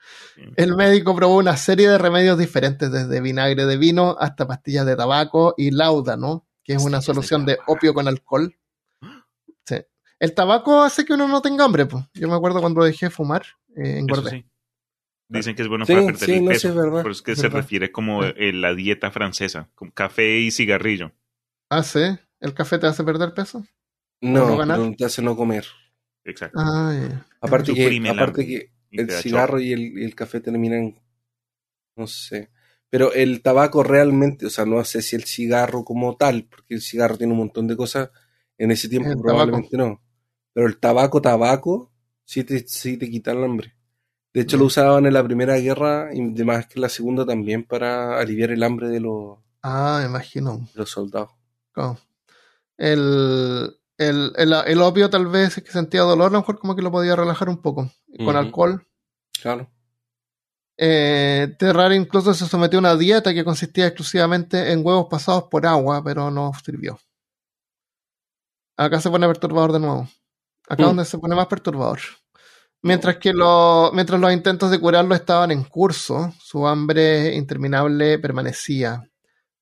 [0.57, 4.95] El médico probó una serie de remedios diferentes, desde vinagre de vino hasta pastillas de
[4.97, 8.55] tabaco y láudano, que es una solución de, opio con alcohol.
[9.65, 9.77] Sí.
[10.19, 12.05] El tabaco hace que uno no tenga hambre, pues.
[12.15, 13.43] Yo me acuerdo cuando dejé de fumar,
[13.77, 14.31] eh, Eso engordé.
[14.31, 14.45] sí.
[15.29, 16.61] Dicen que es bueno Sí, para perder sí, el no, peso.
[16.61, 17.57] sí, es verdad, Por eso es que es se verdad.
[17.59, 21.13] refiere como eh, la dieta francesa, con café y cigarrillo.
[21.69, 22.01] Ah, sí.
[22.41, 23.65] ¿El café te hace perder peso?
[24.21, 24.79] No, no ganar?
[24.79, 25.67] no te hace no comer.
[26.27, 26.59] Exacto.
[26.61, 27.25] Ah.
[27.41, 30.95] Aparte que, aparte que el cigarro y el, y el café terminan,
[31.97, 32.51] no sé.
[32.91, 36.83] Pero el tabaco realmente, o sea, no sé si el cigarro como tal, porque el
[36.83, 38.11] cigarro tiene un montón de cosas,
[38.59, 40.03] en ese tiempo El probablemente no.
[40.53, 41.93] Pero el tabaco, tabaco,
[42.27, 43.77] Sí te, sí te quita el hambre.
[44.35, 47.63] De hecho, lo usaban en la Primera Guerra y además que en la Segunda también
[47.65, 50.59] para aliviar el hambre de los, Ah, imagino.
[50.59, 51.31] de los soldados.
[51.73, 51.99] Claro.
[52.77, 56.75] El, el, el, el opio tal vez es que sentía dolor, a lo mejor como
[56.77, 57.91] que lo podía relajar un poco.
[58.25, 58.87] Con alcohol.
[59.43, 59.71] Claro.
[60.79, 65.67] Eh, Terrar incluso se sometió a una dieta que consistía exclusivamente en huevos pasados por
[65.67, 66.99] agua, pero no sirvió.
[68.77, 70.09] Acá se pone perturbador de nuevo.
[70.69, 70.87] Acá Mm.
[70.87, 72.01] donde se pone más perturbador.
[72.83, 79.03] Mientras que lo- mientras los intentos de curarlo estaban en curso, su hambre interminable permanecía.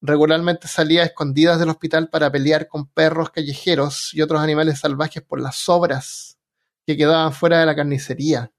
[0.05, 5.23] Regularmente salía a escondidas del hospital para pelear con perros callejeros y otros animales salvajes
[5.23, 6.37] por las sobras
[6.85, 8.51] que quedaban fuera de la carnicería.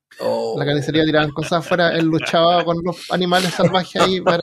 [0.57, 4.42] La carnicería tiraban cosas afuera, él luchaba con los animales salvajes ahí para,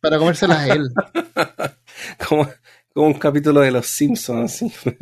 [0.00, 0.88] para comérselas a él.
[2.28, 2.48] Como,
[2.94, 4.72] como un capítulo de Los Simpsons, así.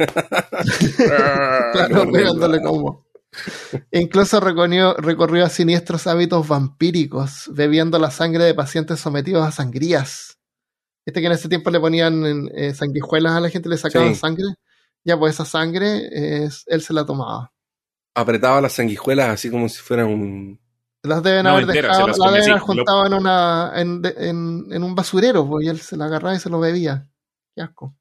[1.73, 3.07] Claro, pegándole como.
[3.93, 10.36] Incluso recorrió, recorrió a siniestros hábitos vampíricos, bebiendo la sangre de pacientes sometidos a sangrías.
[11.07, 14.21] Este que en ese tiempo le ponían eh, sanguijuelas a la gente, le sacaban Sí.
[14.21, 14.45] sangre.
[15.05, 16.09] Ya, pues esa sangre
[16.45, 17.53] es- él se la tomaba.
[18.15, 20.61] Apretaba las sanguijuelas así como si fuera un...
[21.05, 23.73] Las deben No, haber entera, dejado, se las deben haber así, lo- juntado en, una,
[23.77, 27.09] en, en- en un basurero, pues, y él se la agarraba y se lo bebía.
[27.55, 27.95] Qué asco.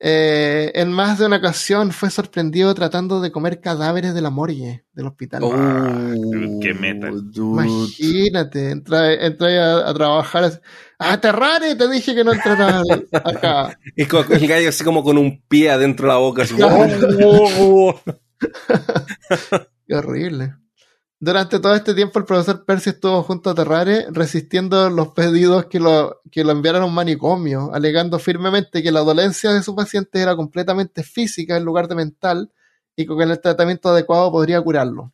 [0.00, 4.84] Eh, en más de una ocasión fue sorprendido tratando de comer cadáveres de la morgue
[4.92, 5.42] del hospital.
[5.44, 7.30] Oh, qué metal.
[7.30, 7.64] dude.
[7.66, 10.60] Imagínate, entré, entré a, a trabajar.
[11.04, 11.74] Así, ¡Ah, Terrare!
[11.76, 12.82] Te dije que no entraras
[13.12, 13.78] acá.
[13.96, 16.42] Y con- el gallo así como con un pie adentro de la boca.
[16.42, 16.86] Así, oh,
[17.24, 18.00] oh, oh.
[19.86, 20.54] Qué horrible.
[21.20, 25.80] Durante todo este tiempo el profesor Percy estuvo junto a Terrare resistiendo los pedidos que
[25.80, 30.20] lo, que lo enviaran a un manicomio, alegando firmemente que la dolencia de su paciente
[30.20, 32.52] era completamente física en lugar de mental
[32.96, 35.12] y que con el tratamiento adecuado podría curarlo.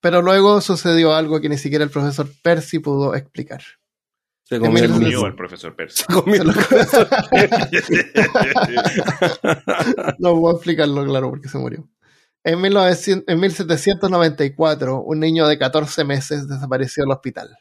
[0.00, 3.62] Pero luego sucedió algo que ni siquiera el profesor Percy pudo explicar.
[4.48, 6.04] Se comió el mil Comió al profesor Percy.
[6.06, 6.54] Se comió Se el lo-
[10.18, 11.88] No puedo explicarlo, claro, porque se murió.
[12.44, 17.58] En, 1900 en 1794, un niño de 14 meses desapareció del hospital.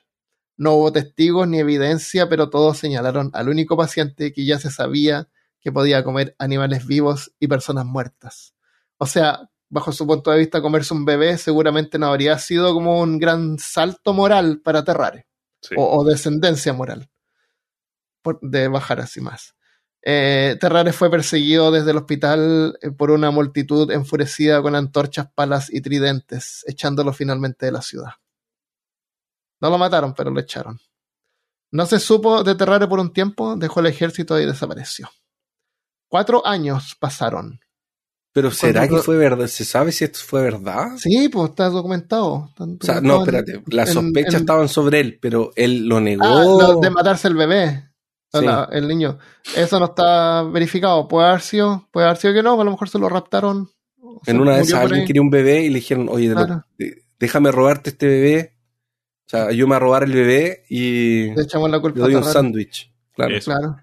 [0.58, 5.28] No hubo testigos ni evidencia, pero todos señalaron al único paciente que ya se sabía
[5.62, 8.54] que podía comer animales vivos y personas muertas.
[9.00, 13.02] O sea, bajo su punto de vista, comerse un bebé seguramente no habría sido como
[13.02, 15.26] un gran salto moral para Terrare
[15.78, 17.10] O, descendencia moral
[18.42, 19.56] de bajar así más.
[20.02, 25.74] Eh, Terrare fue perseguido desde el hospital eh, por una multitud enfurecida con antorchas, palas
[25.74, 28.14] y tridentes, echándolo finalmente de la ciudad.
[29.62, 30.80] No lo mataron, pero lo echaron.
[31.72, 35.10] No se supo de Terrare por un tiempo, dejó el ejército y desapareció.
[36.08, 37.60] Cuatro años pasaron.
[38.36, 39.48] Pero ¿será Cuando- que fue verdad?
[39.48, 40.90] ¿Se sabe si esto fue verdad?
[40.98, 42.50] Sí, pues está documentado.
[42.50, 43.64] Está O sea, no, espérate.
[43.68, 46.26] Las sospechas en- estaban sobre él, pero él lo negó.
[46.26, 47.90] Ah, lo de matarse el bebé.
[48.34, 48.46] O Sí.
[48.46, 49.18] la- el niño.
[49.56, 51.08] Eso no está verificado.
[51.08, 53.70] Puede haber sido, puede haber sido que no, a lo mejor se lo raptaron.
[54.26, 56.64] se en una de esas alguien quería un bebé y le dijeron, oye, Claro.
[57.18, 58.58] déjame robarte este bebé.
[59.28, 62.00] O sea, yo me voy a robar el bebé y Le echamos la le culpa
[62.02, 62.92] doy a un sándwich.
[63.14, 63.36] Claro.
[63.36, 63.52] Eso.
[63.52, 63.78] Claro.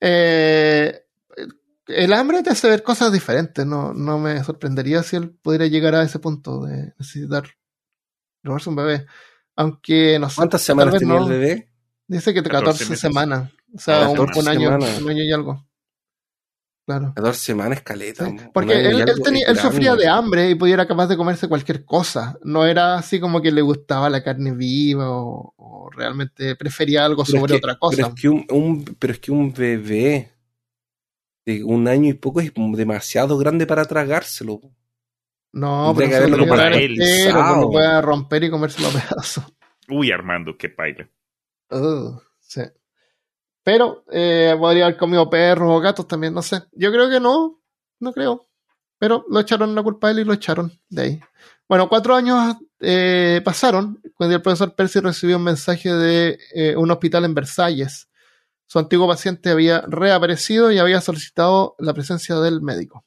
[0.00, 1.02] Eh,
[1.88, 3.64] el hambre te hace ver cosas diferentes.
[3.66, 7.44] No, no me sorprendería si él pudiera llegar a ese punto de necesitar
[8.42, 9.06] robarse un bebé.
[9.56, 10.36] Aunque no sé.
[10.36, 11.24] ¿Cuántas semanas tenía no.
[11.24, 11.70] el bebé?
[12.08, 13.00] Dice que 14 14, meses.
[13.00, 13.50] semanas.
[13.74, 15.66] O sea, un, 14 un año, un año y algo.
[16.86, 17.12] Claro.
[17.16, 18.26] 14 semanas, caleta.
[18.26, 21.48] Sí, Porque él, él tenía- él sufría de hambre y podía era capaz de comerse
[21.48, 22.38] cualquier cosa.
[22.44, 27.24] No era así como que le gustaba la carne viva o, o realmente prefería algo
[27.24, 27.96] Pero es sobre que- otra cosa.
[27.96, 30.35] Pero es, que un, un- pero es que un bebé
[31.46, 34.60] de un año y poco es demasiado grande para tragárselo.
[35.52, 36.44] no, tendría pero que
[37.06, 39.44] se lo haberlo puede romper y comérselo a pedazos.
[39.88, 41.08] Uy, Armando, qué paila.
[42.40, 42.62] Sí.
[43.62, 46.62] Pero eh, podría haber comido perros o gatos también, no sé.
[46.72, 47.60] Yo creo que no,
[48.00, 48.48] no creo.
[48.98, 51.20] Pero lo echaron la culpa a él y lo echaron de ahí.
[51.68, 56.90] Bueno, cuatro años eh, pasaron cuando el profesor Percy recibió un mensaje de eh, un
[56.90, 58.08] hospital en Versalles.
[58.66, 63.04] Su antiguo paciente había reaparecido y había solicitado la presencia del médico.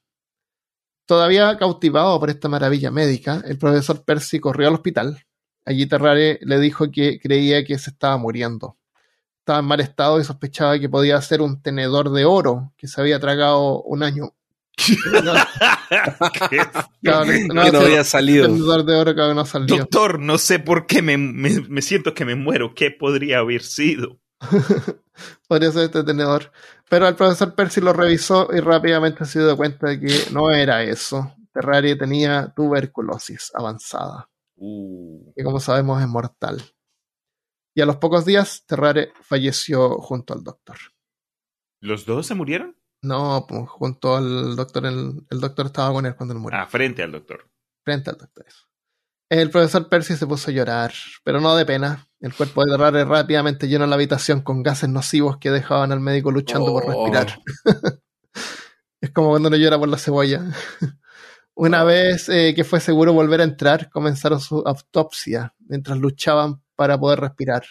[1.05, 5.25] Todavía cautivado por esta maravilla médica, el profesor Percy corrió al hospital.
[5.65, 8.77] Allí Terrare le dijo que creía que se estaba muriendo.
[9.39, 13.01] Estaba en mal estado y sospechaba que podía ser un tenedor de oro que se
[13.01, 14.33] había tragado un año.
[15.23, 15.33] No,
[16.49, 16.59] ¿Qué?
[17.03, 18.45] claro, no, que no había salido.
[18.47, 19.77] tenedor de oro que no salió.
[19.77, 22.73] Doctor, no sé por qué me, me- me siento que me muero.
[22.75, 24.19] ¿Qué podría haber sido?
[25.47, 26.51] Podría ser este tenedor.
[26.89, 30.83] Pero el profesor Percy lo revisó y rápidamente se dio cuenta de que no era
[30.83, 31.35] eso.
[31.53, 34.29] Terrari tenía tuberculosis avanzada,
[34.61, 36.61] Uh, que como sabemos es mortal.
[37.73, 40.75] Y a los pocos días, Terrare falleció junto al doctor.
[41.81, 42.75] ¿Los dos se murieron?
[43.01, 46.59] No, pues, junto al doctor, el, el doctor estaba con él cuando él murió.
[46.59, 47.49] Ah, frente al doctor.
[47.85, 48.45] Frente al doctor.
[48.47, 48.68] eso.
[49.29, 50.91] El profesor Percy se puso a llorar,
[51.23, 52.07] pero no de pena.
[52.19, 56.31] El cuerpo de Terrare rápidamente llenó la habitación con gases nocivos que dejaban al médico
[56.31, 57.05] luchando por Oh.
[57.05, 57.39] respirar.
[59.01, 60.43] es como cuando uno llora por la cebolla.
[61.55, 66.97] Una vez eh, que fue seguro volver a entrar, comenzaron su autopsia mientras luchaban para
[66.97, 67.63] poder respirar.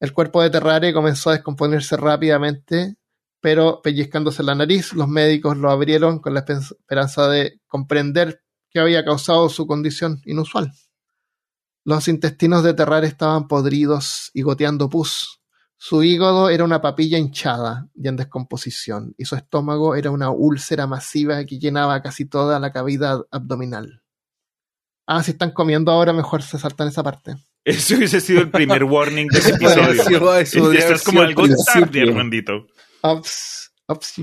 [0.00, 2.96] El cuerpo de Terrare comenzó a descomponerse rápidamente,
[3.40, 8.80] pero pellizcándose la nariz, los médicos lo abrieron con la espe- esperanza de comprender qué
[8.80, 10.72] había causado su condición inusual.
[11.84, 15.40] Los intestinos de Terrare estaban podridos y goteando pus.
[15.76, 20.86] Su hígado era una papilla hinchada y en descomposición, y su estómago era una úlcera
[20.86, 24.02] masiva que llenaba casi toda la cavidad abdominal.
[25.06, 27.36] Ah, si están comiendo ahora, mejor se saltan esa parte.
[27.64, 30.34] Ese hubiese sido el primer warning de ese episodio.
[30.34, 32.02] eso, Estás como algo tarde.
[32.02, 32.66] Armandito.
[33.02, 34.20] Ups, ups.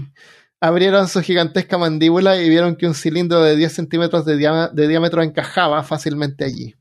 [0.62, 4.88] Abrieron su gigantesca mandíbula y vieron que un cilindro de 10 centímetros de, diá- de
[4.88, 6.74] diámetro encajaba fácilmente allí.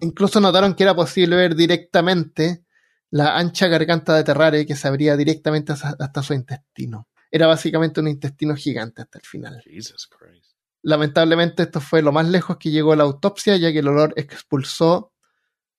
[0.00, 2.64] Incluso notaron que era posible ver directamente
[3.10, 7.08] la ancha garganta de Terrare que se abría directamente hasta, su intestino.
[7.30, 9.62] Era básicamente un intestino gigante hasta el final.
[9.62, 10.08] Jesus.
[10.82, 15.12] Lamentablemente esto fue lo más lejos que llegó la autopsia, ya que el olor expulsó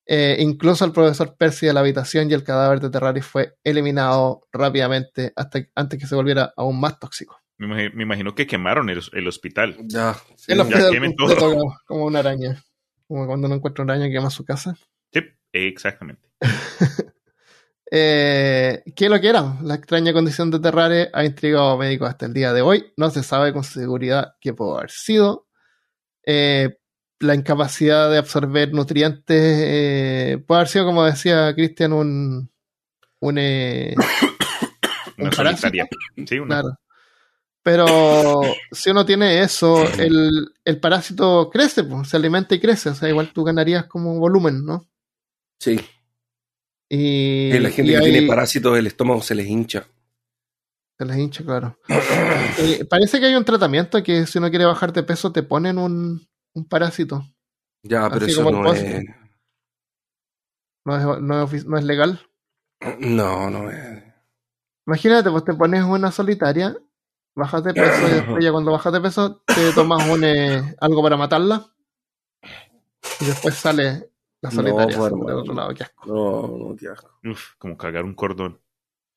[0.05, 4.41] eh, incluso al profesor Percy de la habitación y el cadáver de Terrari fue eliminado
[4.51, 7.39] rápidamente hasta antes que se volviera aún más tóxico.
[7.57, 9.77] Me imagi- me imagino que quemaron el, el hospital.
[9.85, 10.13] Ya.
[10.35, 10.51] sí.
[10.51, 11.53] El ya hospital quemen completo todo.
[11.55, 12.61] como, como una araña.
[13.07, 14.75] Como cuando uno encuentra una araña que quema su casa.
[15.13, 15.21] Sí,
[15.53, 16.27] exactamente.
[17.91, 19.57] Eh, ¿Qué es lo que era?
[19.61, 22.91] La extraña condición de Terrare ha intrigado a médicos hasta el día de hoy.
[22.97, 25.47] No se sabe con seguridad qué pudo haber sido.
[26.25, 26.77] Eh,
[27.19, 32.49] la incapacidad de absorber nutrientes eh, puede haber sido, como decía Cristian, un,
[33.19, 33.95] un, eh.
[36.27, 36.61] Sí, una.
[36.61, 36.79] claro.
[37.63, 38.41] Pero
[38.71, 40.29] si uno tiene eso, el,
[40.63, 42.89] el parásito crece, pues, se alimenta y crece.
[42.89, 44.85] O sea, igual tú ganarías como volumen, ¿no?
[45.59, 45.79] Sí.
[46.89, 49.87] Y, Y la gente y que hay- tiene parásitos del estómago se les hincha.
[50.99, 51.79] Se les hincha, claro.
[52.57, 55.77] Eh, parece que hay un tratamiento que si uno quiere bajar de peso te ponen
[55.77, 56.25] un,
[56.55, 57.23] un parásito.
[57.83, 59.05] Ya, pero Así eso no es.
[60.85, 62.19] No es, no es no legal.
[62.99, 64.03] No, no es.
[64.87, 66.75] Imagínate, pues te pones una solitaria,
[67.35, 71.01] bajas de peso y después ya cuando bajas de peso te tomas un, eh, algo
[71.01, 71.67] para matarla
[73.19, 75.39] y después sale la No, solitaria pues, por el hermano.
[75.39, 75.73] otro lado.
[75.73, 76.05] Qué asco.
[76.07, 77.11] No, no, qué asco.
[77.23, 78.61] Uf, como cagar un cordón.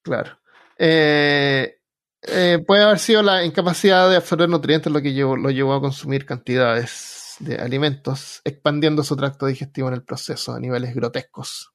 [0.02, 0.38] Claro.
[0.78, 1.80] Eh,
[2.22, 5.80] eh, puede haber sido la incapacidad de absorber nutrientes lo que llevó, lo llevó a
[5.80, 6.90] consumir cantidades
[7.38, 11.72] de alimentos, expandiendo su tracto digestivo en el proceso a niveles grotescos.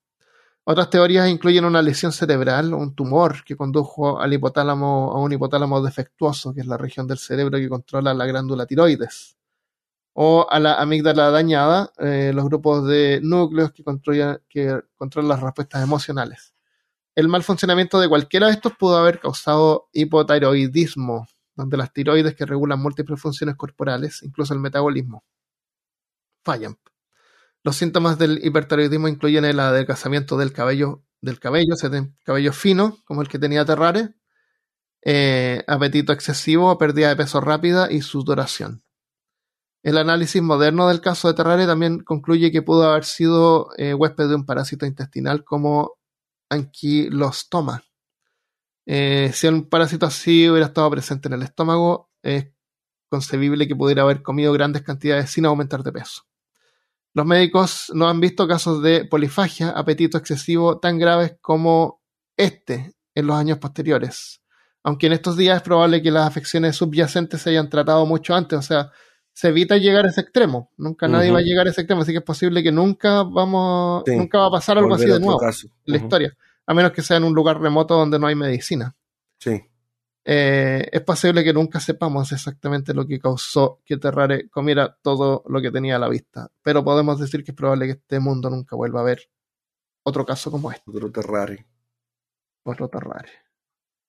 [0.65, 5.33] Otras teorías incluyen una lesión cerebral o un tumor que condujo al hipotálamo, a un
[5.33, 9.35] hipotálamo defectuoso, que es la región del cerebro que controla la glándula tiroides,
[10.13, 13.83] o a la amígdala dañada, eh, los grupos de núcleos que
[14.47, 16.53] que controlan las respuestas emocionales.
[17.15, 22.45] El mal funcionamiento de cualquiera de estos pudo haber causado hipotiroidismo, donde las tiroides que
[22.45, 25.23] regulan múltiples funciones corporales, incluso el metabolismo,
[26.43, 26.77] fallan.
[27.63, 31.75] Los síntomas del hipertiroidismo incluyen el adelgazamiento del cabello, del cabello,
[32.23, 34.15] cabello fino, como el que tenía Terrare,
[35.05, 38.83] eh, apetito excesivo, pérdida de peso rápida y sudoración.
[39.83, 44.29] El análisis moderno del caso de Terrare también concluye que pudo haber sido eh, huésped
[44.29, 45.97] de un parásito intestinal como
[46.49, 47.83] anquilostoma.
[48.85, 52.47] Eh, si un parásito así hubiera estado presente en el estómago, es
[53.09, 56.23] concebible que pudiera haber comido grandes cantidades sin aumentar de peso.
[57.13, 62.01] Los médicos no han visto casos de polifagia, apetito excesivo tan graves como
[62.37, 64.41] este en los años posteriores.
[64.83, 68.57] Aunque en estos días es probable que las afecciones subyacentes se hayan tratado mucho antes,
[68.59, 68.91] o sea,
[69.31, 70.71] se evita llegar a ese extremo.
[70.77, 74.03] Nunca nadie va a llegar a ese extremo, así que es posible que nunca vamos,
[74.05, 74.15] Sí.
[74.15, 75.67] nunca va a pasar algo Volver así de nuevo caso.
[75.85, 78.95] en la historia, a menos que sea en un lugar remoto donde no hay medicina.
[79.39, 79.61] Sí.
[80.25, 85.61] Eh, es posible que nunca sepamos exactamente lo que causó que Terrare comiera todo lo
[85.61, 88.75] que tenía a la vista, pero podemos decir que es probable que este mundo nunca
[88.75, 89.29] vuelva a ver
[90.03, 91.65] otro caso como este, Otro Terrari.
[92.63, 93.29] otro Terrare.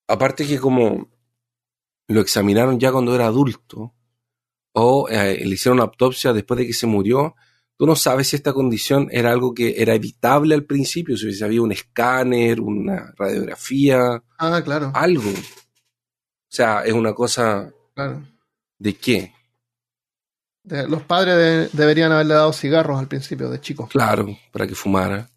[0.07, 1.09] Aparte que como
[2.09, 3.95] lo examinaron ya cuando era adulto
[4.73, 7.35] o eh, le hicieron una autopsia después de que se murió,
[7.77, 11.63] tú no sabes si esta condición era algo que era evitable al principio, si había
[11.63, 15.31] un escáner, una radiografía, Ah, claro, algo.
[16.55, 18.23] O sea, es una cosa claro.
[18.79, 19.33] de qué.
[20.63, 23.89] De- los padres de- deberían haberle dado cigarros al principio, de chico.
[23.89, 25.29] Claro, para que fumara.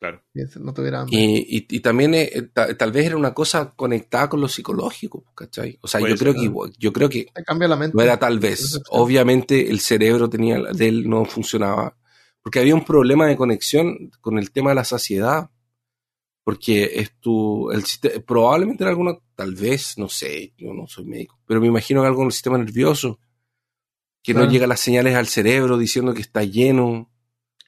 [0.00, 0.20] Claro.
[0.34, 1.16] y no tuviera hambre.
[1.16, 5.24] Y, y- y también eh, ta- tal vez era una cosa conectada con lo psicológico,
[5.34, 5.78] ¿cachai?
[5.80, 7.96] O sea, yo creo que yo creo que Te cambia la mente.
[7.96, 8.80] no era tal vez.
[8.90, 11.96] Obviamente el cerebro tenía de él no funcionaba
[12.42, 15.48] porque había un problema de conexión con el tema de la saciedad.
[16.44, 17.82] Porque es tu el
[18.26, 22.06] probablemente era alguna tal vez, no sé, yo no soy médico, pero me imagino que
[22.08, 23.18] algo en el sistema nervioso
[24.22, 27.10] que no llega las señales al cerebro diciendo que está lleno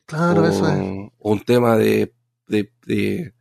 [0.07, 0.79] Claro, o, eso es.
[1.19, 2.15] o un tema de,
[2.47, 3.35] de- de-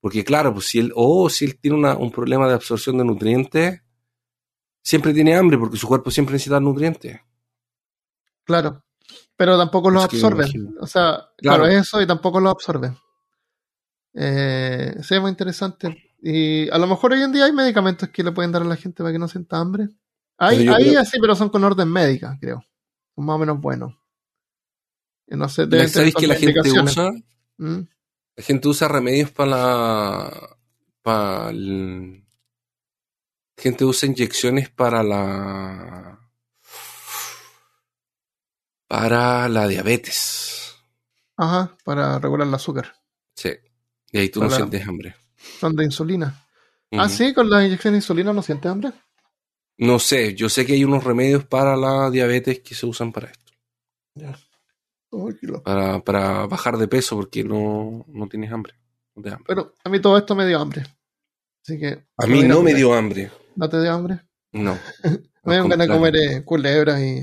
[0.00, 3.04] porque claro, pues si él, o si él tiene una- un problema de absorción de
[3.04, 3.80] nutrientes,
[4.82, 7.18] siempre tiene hambre porque su cuerpo siempre necesita nutrientes.
[8.44, 8.82] Claro.
[9.36, 10.70] Pero tampoco los Es imagino.
[10.80, 11.66] O sea, claro, Claro.
[11.66, 12.96] eso y tampoco los absorben.
[14.14, 16.10] Eh, sí, es muy interesante.
[16.22, 18.76] Y a lo mejor hoy en día hay medicamentos que le pueden dar a la
[18.76, 19.88] gente para que no sienta hambre.
[20.38, 22.64] Hay, hay creo- así, pero son con orden médica, creo.
[23.14, 23.94] Son más o menos buenos.
[25.26, 27.10] Y no sé, deben ¿Sabéis que la gente usa?
[27.58, 27.80] Mm,
[28.36, 30.56] La gente usa remedios para la.
[31.02, 32.24] Para el-
[33.56, 36.18] gente usa inyecciones para la.
[38.88, 40.74] Para la diabetes.
[41.36, 42.94] Ajá, para regular el azúcar.
[43.34, 43.50] Sí.
[44.12, 45.16] Y ahí tú no sientes hambre.
[45.58, 46.46] Son de insulina.
[46.92, 47.14] Ah, Ujú.
[47.14, 48.92] sí, con la inyección de insulina no sientes hambre.
[49.78, 53.30] No sé, yo sé que hay unos remedios para la diabetes que se usan para
[53.30, 53.52] esto.
[54.14, 55.62] Qué loco.
[55.62, 58.74] Para, para bajar de peso porque no, no tienes hambre.
[59.14, 59.46] No te da hambre.
[59.48, 60.82] Pero a mí todo esto me dio hambre.
[61.64, 62.04] Así que.
[62.18, 63.30] A mí no me dio hambre.
[63.56, 64.20] ¿No te dio hambre?
[64.52, 64.78] No.
[65.44, 67.20] Me dio ganas de comer eh, culebras y,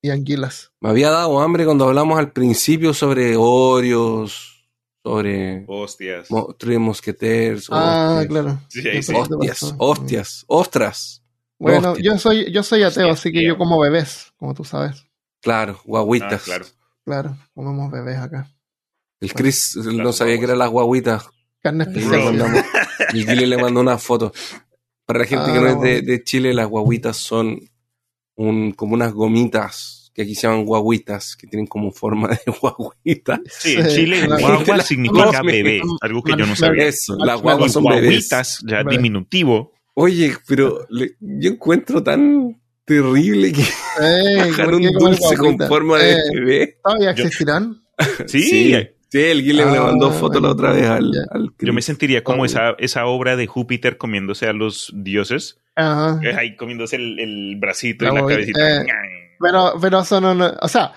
[0.00, 0.72] y anguilas.
[0.80, 4.57] Me había dado hambre cuando hablamos al principio sobre Oreos,
[5.08, 6.30] sobre Hostias.
[6.30, 7.68] Mo- Three Musketeers.
[7.70, 8.26] Ah, hostias.
[8.28, 8.60] claro.
[8.68, 9.12] Sí, sí.
[9.78, 11.22] Hostias, ostras.
[11.58, 15.04] Bueno, yo soy, yo soy ateo, así que yo como bebés, como tú sabes.
[15.40, 16.42] Claro, guaguitas.
[16.42, 16.64] Ah, claro.
[17.04, 18.48] Claro, comemos bebés acá.
[19.20, 21.28] El Chris no sabía que eran las guaguitas.
[21.62, 22.64] Carne especial.
[23.14, 24.32] Y Gile le mandó una foto.
[25.06, 25.90] Para la gente Ah, que no es bueno.
[25.90, 27.58] de, de Chile, las guaguitas son
[28.36, 33.40] un, como unas gomitas que aquí se llaman guaguitas, que tienen como forma de guaguita.
[33.48, 34.40] Sí, en Chile claro.
[34.40, 36.86] guagua La- significa no, bebé, algo que yo no sabía.
[36.86, 38.02] Eso, las guaguas son bebés.
[38.02, 39.72] Guaguitas, ya diminutivo.
[39.94, 43.62] Oye, pero le- yo encuentro tan terrible que
[44.00, 46.78] Ey, bajar ¿por un dulce con forma de Eh, bebé.
[46.82, 47.80] ¿Todavía Yo- existirán?
[48.26, 48.74] Sí, sí,
[49.08, 52.24] sí, el Guile me Ah, mandó foto la otra vez al, al yo me sentiría
[52.24, 55.58] como esa, esa obra de Júpiter comiéndose a los dioses.
[55.76, 56.20] Ajá.
[56.24, 58.82] Eh, Ahí comiéndose el, el bracito La y la cabecita.
[58.82, 58.86] eh.
[59.40, 60.92] Pero, pero son una- o sea,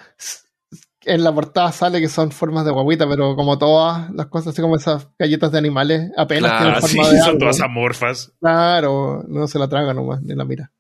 [1.04, 4.62] en la portada sale que son formas de guaguita, pero como todas las cosas, así
[4.62, 7.40] como esas galletas de animales, apenas Claro, tienen Ah, sí, forma de son algo.
[7.40, 8.32] todas amorfas.
[8.40, 10.72] Claro, no se la traga nomás, ni la mira.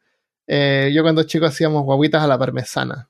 [0.48, 3.10] Eh, yo cuando chico hacíamos guaguitas a la parmesana,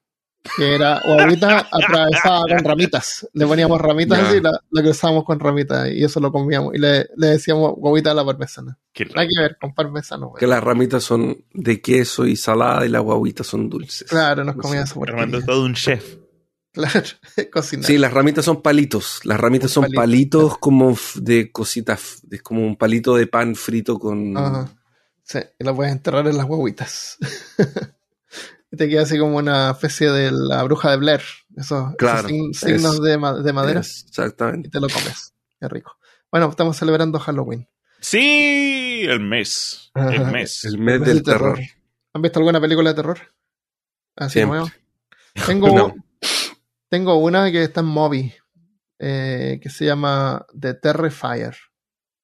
[0.58, 3.28] que era guaguita atravesada con ramitas.
[3.34, 4.28] Le poníamos ramitas Ya.
[4.28, 6.74] así y la, la cruzábamos con ramitas y eso lo comíamos.
[6.76, 8.78] Y le, le decíamos guaguita a la parmesana.
[8.94, 10.40] Qué Hay que ver con parmesano, güey.
[10.40, 14.08] Que las ramitas son de queso y salada y las guaguitas son dulces.
[14.10, 16.18] Claro, nos No comíamos esa Armando todo un chef.
[16.74, 17.02] Claro,
[17.52, 17.86] cocinar.
[17.86, 19.20] Sí, las ramitas son palitos.
[19.26, 20.02] Las ramitas son Palitos.
[20.02, 24.38] palitos como de cositas, es como un palito de pan frito con...
[24.38, 24.70] Ajá.
[25.22, 27.18] Sí, y la puedes enterrar en las guaguitas.
[28.72, 31.22] y te queda así como una especie de la bruja de Blair.
[31.56, 33.80] Esos, Claro, esos sign- signos es- de, ma- de madera.
[33.82, 34.68] Exactamente.
[34.70, 35.34] Y te lo comes.
[35.60, 35.98] Qué rico.
[36.32, 37.68] Bueno, estamos celebrando Halloween.
[38.00, 39.92] Sí, el mes.
[39.96, 40.66] El mes.
[40.66, 41.60] El mes El del terror.
[42.14, 43.20] ¿Han visto alguna película de terror?
[44.16, 44.60] Así Siempre.
[44.60, 44.74] nueva.
[45.46, 45.94] Tengo, No.
[46.90, 48.34] tengo una que está en Moby,
[49.00, 51.56] eh, que se llama The Terrifier.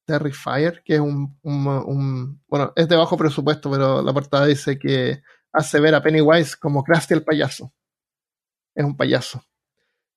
[0.06, 4.78] Terrifier, que es un, un- un- Bueno, es de bajo presupuesto, pero la portada dice
[4.80, 5.22] que
[5.58, 7.72] hace ver a Pennywise como Krusty el payaso.
[8.76, 9.44] Es un payaso.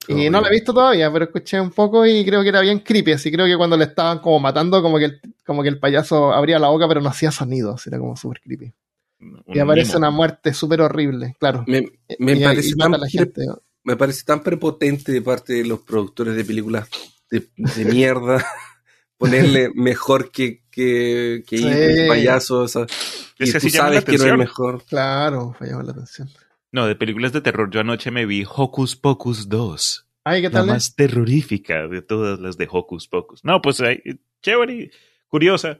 [0.08, 2.80] Y no la he visto todavía, pero escuché un poco y creo que era bien
[2.80, 3.12] creepy.
[3.12, 6.32] Así creo que cuando le estaban como matando, como que el, como que el payaso
[6.32, 7.86] abría la boca, pero no hacía sonidos.
[7.86, 8.72] Era como súper creepy.
[9.20, 9.98] Un Y aparece mimo.
[9.98, 11.64] una muerte súper horrible, claro.
[11.66, 11.82] Me,
[12.18, 13.42] me y, parece y tan a la pre- gente.
[13.84, 16.88] me parece tan prepotente de parte de los productores de películas
[17.30, 18.44] de, de mierda
[19.18, 21.66] ponerle mejor que, que, que Sí.
[21.68, 22.60] el payaso.
[22.60, 22.86] o sea,
[23.46, 24.38] y Es que tú así llama la sabes que no es atención.
[24.38, 24.84] mejor.
[24.84, 26.28] Claro, fallaba la atención.
[26.72, 27.70] No, de películas de terror.
[27.70, 30.06] Yo anoche me vi Hocus Pocus 2.
[30.24, 30.66] Ay, ¿qué La tal?
[30.68, 30.72] es?
[30.74, 33.44] más terrorífica de todas las de Hocus Pocus.
[33.44, 33.82] No, pues
[34.42, 34.90] chévere,
[35.28, 35.78] curiosa.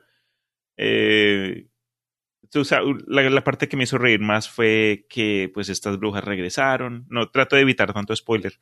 [0.76, 1.68] Eh,
[2.54, 6.24] o sea, la, la parte que me hizo reír más fue que pues estas brujas
[6.24, 7.06] regresaron.
[7.08, 8.54] No, trato de evitar tanto spoiler.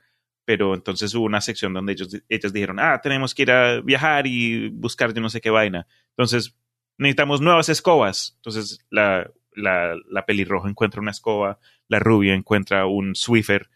[0.44, 4.26] Pero entonces hubo una sección donde ellos, ellas dijeron, ah, tenemos que ir a viajar
[4.26, 5.86] y buscar yo no sé qué vaina.
[6.10, 6.56] Entonces,
[6.98, 8.34] necesitamos nuevas escobas.
[8.36, 13.70] Entonces, la, la, la pelirroja encuentra una escoba, la rubia encuentra un Swiffer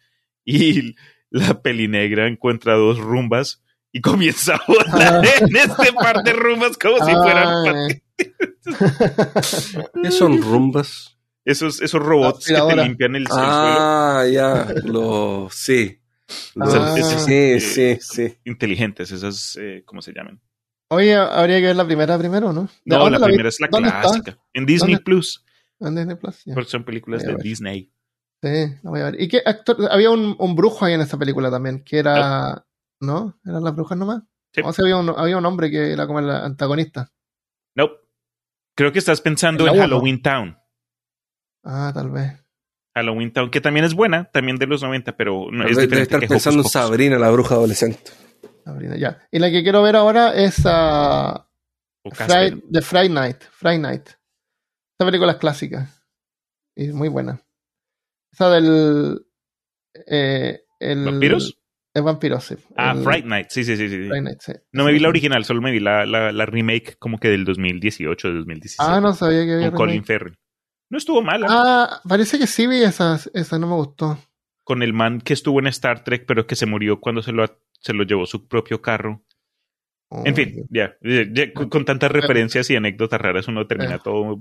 [0.45, 0.95] y
[1.29, 6.97] la pelinegra encuentra dos rumbas y comienza a volar en este par de rumbas como
[7.05, 8.01] si fueran Ay.
[10.01, 11.17] ¿Qué son rumbas?
[11.45, 13.43] esos, esos robots que te limpian el, el suelo.
[13.43, 15.99] Ah, ya, lo, sí.
[16.59, 16.95] Ah.
[16.97, 18.37] sí, Eh, sí, sí.
[18.45, 20.39] Inteligentes, esas, eh, ¿cómo se llaman?
[20.93, 22.63] Oye, habría que ver la primera primero, ¿no?
[22.85, 23.23] ¿De No, la vi?
[23.25, 24.37] primera es la clásica.
[24.53, 25.03] En Disney ¿Dónde?
[25.03, 25.45] Plus,
[25.79, 26.53] En Disney Plus, ya.
[26.53, 27.41] porque son películas de ver.
[27.41, 27.91] Disney.
[28.41, 29.21] Sí, la voy a ver.
[29.21, 29.77] ¿Y qué actor?
[29.89, 32.65] Había un, un brujo ahí en esa película también, que era.
[32.99, 33.37] ¿No?
[33.45, 34.23] ¿Eran las brujas nomás?
[34.53, 34.61] Sí.
[34.63, 37.11] O sea, había un, había un hombre que era como el antagonista.
[37.75, 37.89] No.
[38.75, 39.77] Creo que estás pensando En.
[39.79, 40.57] Halloween Town.
[41.63, 42.33] Ah, tal vez.
[42.95, 45.81] Halloween Town, que también es buena, también de los 90, pero no es vez Debe
[45.87, 46.69] diferente estar que pensando en.
[46.69, 48.11] Sabrina, la bruja adolescente.
[48.63, 49.27] Sabrina, ya.
[49.31, 51.47] Y la que quiero ver ahora es a
[52.17, 52.61] Casper.
[52.71, 53.43] The Friday Night.
[53.51, 54.07] Friday Night.
[54.07, 55.89] Esta película es clásica.
[56.75, 57.41] Y muy buena.
[58.31, 59.25] Esa del.
[60.07, 61.57] Eh, el, ¿Vampiros?
[61.93, 62.55] El vampiro, sí.
[62.75, 63.87] Ah, El Fright Night, sí, sí, sí.
[63.87, 63.95] sí.
[64.07, 64.53] Friday Night, sí.
[64.71, 67.45] No me vi la original, solo me vi la, la, la remake como que del
[67.45, 68.91] 2018, de 2017.
[68.91, 69.69] Ah, no sabía que había.
[69.69, 70.03] con Colin.
[70.03, 70.37] Farrell.
[70.89, 71.47] No estuvo mala.
[71.49, 74.17] Ah, parece que sí vi esa, esa no me gustó.
[74.63, 77.45] Con el man que estuvo en Star Trek, pero que se murió cuando se lo,
[77.83, 79.21] se lo llevó su propio carro.
[80.25, 80.95] En fin, ya.
[81.01, 83.99] ya, ya, con, con tantas referencias y anécdotas raras uno termina Eh.
[84.03, 84.39] todo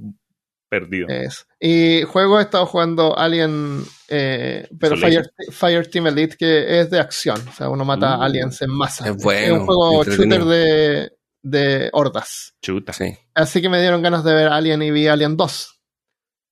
[0.68, 1.08] perdido.
[1.08, 1.46] Es.
[1.60, 4.96] Y juego he estado jugando Alien, eh, pero.
[4.96, 7.38] Fire, Fire Team Elite, que es de acción.
[7.48, 9.08] O sea, uno mata Uh, aliens en masa.
[9.08, 11.12] es bueno, un juego shooter de,
[11.42, 12.54] de hordas.
[12.62, 12.92] Chuta.
[12.92, 13.16] Sí.
[13.34, 15.80] Así que me dieron ganas de ver Alien y vi Alien 2.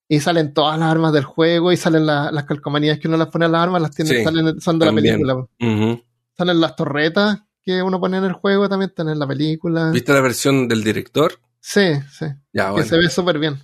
[0.09, 3.29] Y salen todas las armas del juego y salen la- las calcomanías que uno las
[3.29, 5.35] pone a las armas, las tiene, Sí, salen, son de la película.
[5.35, 6.03] Ujú.
[6.41, 9.91] Salen las torretas que uno pone en el juego, también están en la película.
[9.91, 11.35] ¿Viste la versión del director?
[11.61, 12.25] Sí, sí.
[12.51, 12.87] Ya, Que bueno.
[12.87, 13.59] se ve súper bien.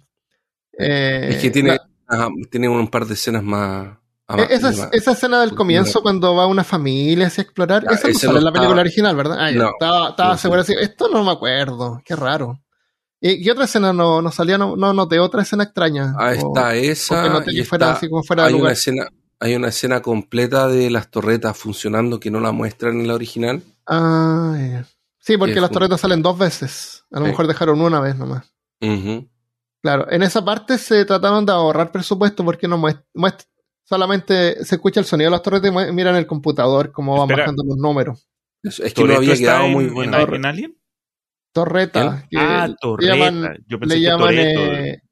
[0.79, 3.97] Eh, Es que tiene, la- tiene un par de escenas más.
[4.29, 8.09] Eh, Esa, más- esa escena del comienzo cuando va una familia hacia explorar, Ah, esa
[8.09, 9.37] no sale no en la película original, ¿verdad?
[9.41, 9.71] Ah, ya, No.
[9.71, 12.61] estaba, estaba No, seguro así, esto no me acuerdo, qué raro.
[13.23, 14.59] ¿Y qué otra escena no, no salía?
[14.59, 16.15] No, no noté otra escena extraña.
[16.19, 17.29] Ah, está o que esa.
[17.31, 19.07] noté y que fuera está- así como fuera de hay, una escena,
[19.41, 23.63] hay una escena completa de las torretas funcionando que no la muestran en la original.
[23.87, 24.85] Ah.
[25.19, 27.05] Sí, porque Que las torretas salen dos veces.
[27.11, 27.31] A lo Sí.
[27.33, 28.53] mejor dejaron una vez nomás.
[29.83, 33.47] Claro, en esa parte se trataron de ahorrar presupuesto porque no muest- muest-
[33.85, 37.43] solamente se escucha el sonido de las torretas y miran el computador cómo van Espera.
[37.43, 38.29] bajando los números.
[38.63, 40.23] Es que no ¿Toretto había quedado en- muy en- buena.
[40.23, 40.79] en, Alien?
[41.53, 42.27] Torreta.
[42.31, 43.15] que Ah, le Torreta.
[43.17, 45.03] llaman- Yo pensé le que llaman, eh,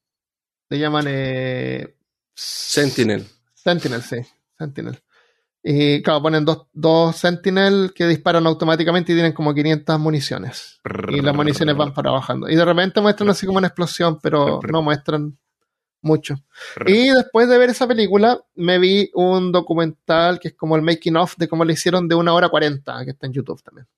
[0.71, 1.97] le llaman eh,
[2.35, 3.27] Sentinel.
[3.65, 4.19] Sentinel, sí,
[4.59, 5.01] Sentinel.
[5.67, 10.81] Y claro, ponen dos, dos Sentinel que disparan automáticamente y tienen como 500 municiones.
[11.09, 12.51] Y las municiones van para bajando.
[12.51, 15.39] Y de repente muestran así como una explosión, pero no muestran
[16.03, 16.35] mucho.
[16.85, 21.17] Y después de ver esa película, me vi un documental que es como el making
[21.17, 23.89] of de cómo le hicieron de una hora 40, que está en YouTube también.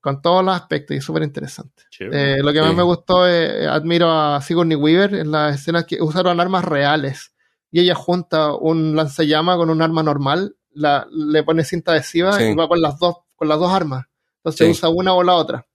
[0.00, 1.84] Con todos los aspectos y súper interesante.
[2.00, 2.76] Eh, lo que más Sí.
[2.76, 7.33] me gustó, eh, admiro a Sigourney Weaver en las escenas que usaron armas reales.
[7.76, 12.44] Y ella junta un lanzallama con un arma normal, la, le pone cinta adhesiva Sí.
[12.44, 14.04] y va con las dos, con las dos armas.
[14.44, 14.70] Entonces Sí.
[14.70, 15.66] usa una o la otra.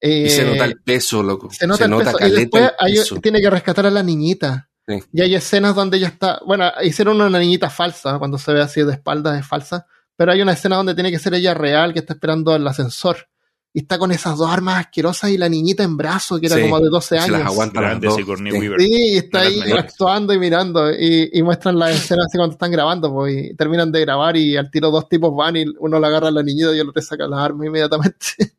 [0.00, 1.48] Y se Eh, nota el peso, loco.
[1.50, 2.16] se nota el peso.
[2.26, 3.16] Y después el hay- peso.
[3.20, 4.70] tiene que rescatar a la niñita.
[4.86, 5.02] Sí.
[5.12, 6.40] Y hay escenas donde ella está.
[6.46, 9.88] Bueno, hicieron una niñita falsa, cuando se ve así de espaldas es falsa.
[10.16, 13.28] Pero hay una escena donde tiene que ser ella real, que está esperando el ascensor.
[13.72, 16.62] Y está con esas dos armas asquerosas y la niñita en brazo, que era Sí,
[16.62, 17.52] como de 12 Se las años.
[17.52, 18.16] aguanta las dos.
[18.16, 18.58] Sigourney Sí.
[18.58, 18.80] Weaver.
[18.80, 20.90] Sí, y está ahí actuando y mirando.
[20.92, 24.56] Y, y muestran las escenas así cuando están grabando, pues, y terminan de grabar y
[24.56, 27.00] al tiro dos tipos van y uno le agarra a la niñita y el otro
[27.00, 28.16] le saca las armas inmediatamente.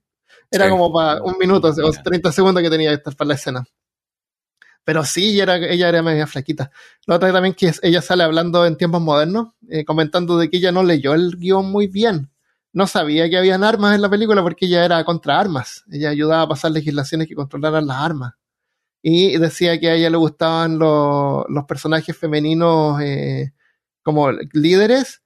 [0.49, 0.71] Era Sí.
[0.71, 3.63] como para un minuto o 30 segundos que tenía que estar para la escena.
[4.83, 6.71] Pero sí, ella era, ella era media flaquita.
[7.05, 10.57] La otra también que es- ella sale hablando en tiempos modernos, eh, comentando de que
[10.57, 12.30] ella no leyó el guion muy bien.
[12.73, 15.83] No sabía que habían armas en la película porque ella era contra armas.
[15.91, 18.33] Ella ayudaba a pasar legislaciones que controlaran las armas.
[19.01, 23.53] Y decía que a ella le gustaban los, los personajes femeninos eh,
[24.03, 25.21] como líderes,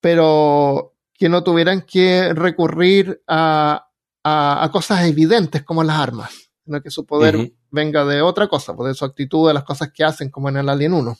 [0.00, 3.88] pero que no tuvieran que recurrir a,
[4.22, 6.30] a- a cosas evidentes como las armas,
[6.64, 7.34] sino que su poder
[7.70, 10.58] venga de otra cosa, pues de su actitud, de las cosas que hacen, como en
[10.58, 11.18] el Alien 1.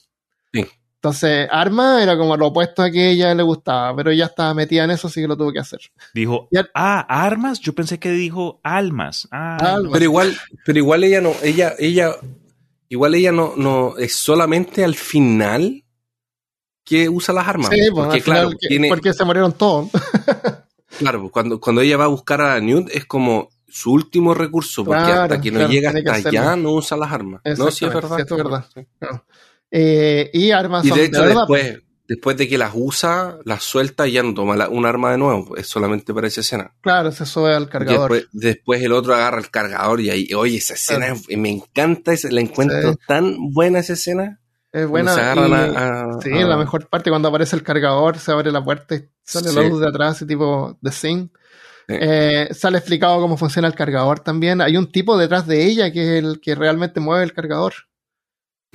[0.52, 0.66] Sí.
[1.06, 4.52] Entonces, arma era como lo opuesto a que a ella le gustaba, pero ella estaba
[4.54, 5.78] metida en eso, así que lo tuvo que hacer.
[6.12, 7.60] Dijo, ah, armas.
[7.60, 9.28] Yo pensé que dijo almas.
[9.30, 9.92] Ah, Almas.
[9.92, 12.16] Pero igual, pero igual ella no, ella, ella,
[12.88, 15.84] igual ella no, no, es solamente al final
[16.82, 17.70] que usa las armas.
[17.70, 19.88] Sí, pues, porque claro, que- tiene, porque se murieron todos.
[20.98, 24.84] claro, pues, cuando, cuando ella va a buscar a Newt es como su último recurso,
[24.84, 27.42] porque Claro, hasta que no claro, llega que hasta allá no usa las armas.
[27.56, 28.16] No, sí es verdad.
[28.16, 28.64] sí, esto es verdad.
[28.74, 28.80] Sí.
[29.70, 34.12] Eh, y armas Y de hecho después, después de que las usa, las suelta y
[34.12, 35.56] ya no toma la- un arma de nuevo.
[35.56, 36.72] Es solamente para esa escena.
[36.80, 38.10] Claro, se sube al cargador.
[38.12, 42.12] Después, después el otro agarra el cargador y ahí, oye, esa escena, es- me encanta,
[42.30, 42.98] la encuentro Sí.
[43.08, 44.40] tan buena esa escena.
[44.72, 45.14] es buena.
[45.14, 48.30] se agarran y- a- a- sí, a- la mejor parte cuando aparece el cargador, se
[48.30, 49.68] abre la puerta y sale la Sí.
[49.70, 51.30] luz de atrás, y tipo de Sing.
[51.88, 51.94] Sí.
[51.98, 54.60] Eh, sale explicado cómo funciona el cargador también.
[54.60, 57.72] Hay un tipo detrás de ella que es el que realmente mueve el cargador.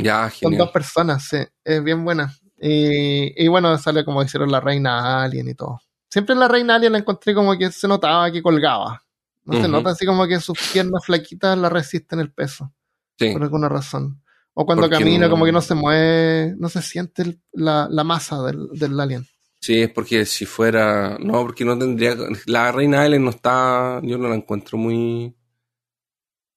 [0.04, 0.60] Ya, Son genial.
[0.60, 1.38] dos personas, sí.
[1.64, 2.34] Es bien buena.
[2.60, 5.80] Y, y bueno, sale como hicieron la reina alien y todo.
[6.10, 9.04] Siempre en la reina alien la encontré como que se notaba que colgaba.
[9.46, 12.72] No se nota así como que sus piernas flaquitas la resisten el peso,
[13.18, 13.32] Sí.
[13.34, 14.22] por alguna razón.
[14.54, 17.88] O cuando Porque camina, no- como que no se mueve, no se siente el- la,
[17.90, 19.26] la masa del, del alien.
[19.62, 21.18] Sí, es porque si fuera.
[21.20, 22.16] No, porque no tendría.
[22.46, 24.00] La reina Ellen no está.
[24.04, 25.36] Yo no la encuentro muy.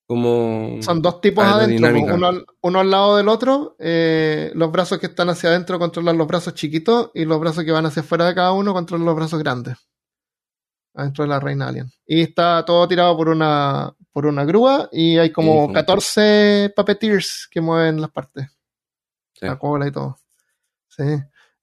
[0.06, 0.78] Como.
[0.82, 2.14] Son dos tipos adentro, Aerodinámica.
[2.14, 3.74] uno, al- uno al lado del otro.
[3.78, 7.72] eh, los brazos que están hacia adentro controlan los brazos chiquitos y los brazos que
[7.72, 9.76] van hacia afuera de cada uno controlan los brazos grandes.
[10.94, 11.90] Adentro de la reina alien.
[12.06, 15.72] Y está todo tirado por una, por una grúa y hay como Ujú.
[15.72, 18.46] 14 puppeteers que mueven las partes.
[19.32, 19.46] Sí.
[19.46, 20.18] La cola y todo.
[20.88, 21.02] Sí.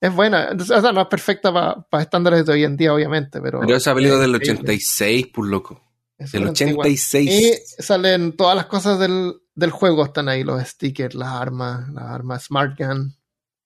[0.02, 0.50] Es buena.
[0.60, 1.54] O sea, no es perfecta
[1.88, 3.60] para estándares de hoy en día, obviamente, pero.
[3.62, 4.62] Pero esa película es del increíble.
[4.64, 5.80] 86, por loco.
[6.22, 6.84] Es Del súper antigua.
[6.86, 7.32] 86.
[7.32, 12.04] Y salen todas las cosas del, del juego, están ahí, los stickers, las armas, las
[12.06, 13.16] armas Smart Gun,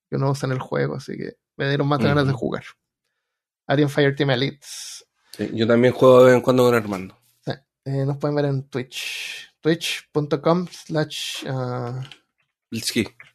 [0.09, 2.63] que uno usa en el juego, así que me dieron más ganas de jugar.
[3.67, 5.05] Alien Fireteam Elites.
[5.37, 7.17] Sí, yo también juego de vez en cuando con Armando.
[7.87, 9.51] Eh, nos pueden ver en Twitch.
[9.61, 11.43] Twitch.com slash...
[11.47, 12.01] ah,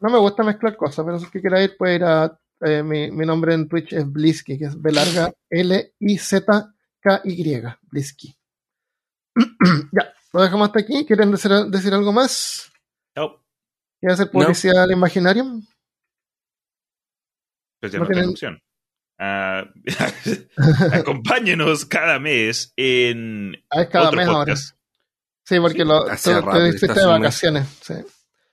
[0.00, 2.36] no me gusta mezclar cosas, pero si es que quiera ir, puede ir a...
[2.62, 7.62] eh, mi, mi nombre en Twitch es Blisky, que es B larga L-I-Z-K-Y.
[7.82, 8.34] Blisky.
[9.92, 11.04] ya, lo dejamos hasta aquí.
[11.06, 12.70] ¿Quieren decir, decir algo más?
[13.16, 13.42] No,
[14.00, 15.66] ¿Quieren hacer publicidad al Imaginarium?
[17.80, 18.62] pues ya No no, tienen- opción.
[19.22, 19.64] Ah,
[20.92, 24.38] acompáñenos cada mes en Ah, es cada otro mes ahora.
[24.40, 24.76] podcast.
[25.44, 26.22] Sí, porque lo, rato
[26.52, 27.06] te está de mes.
[27.06, 27.68] vacaciones.
[27.82, 27.94] Sí.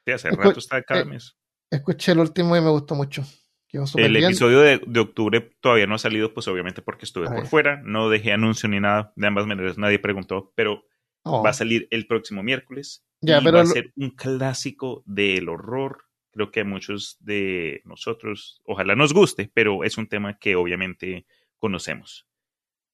[0.06, 1.36] Sí, hace Escu- rato está cada eh, mes.
[1.72, 3.24] Escuché el último y me gustó mucho.
[3.72, 4.26] El bien.
[4.26, 7.36] episodio de, de octubre todavía no ha salido, pues obviamente porque estuve Ay.
[7.36, 10.84] por fuera, no dejé anuncio ni nada, de ambas maneras nadie preguntó, pero
[11.30, 15.04] Oh, va a salir el próximo miércoles Ya, y pero va a ser un clásico
[15.06, 16.06] del horror.
[16.32, 21.26] Creo que a muchos de nosotros, ojalá nos guste, pero es un tema que obviamente
[21.58, 22.28] conocemos.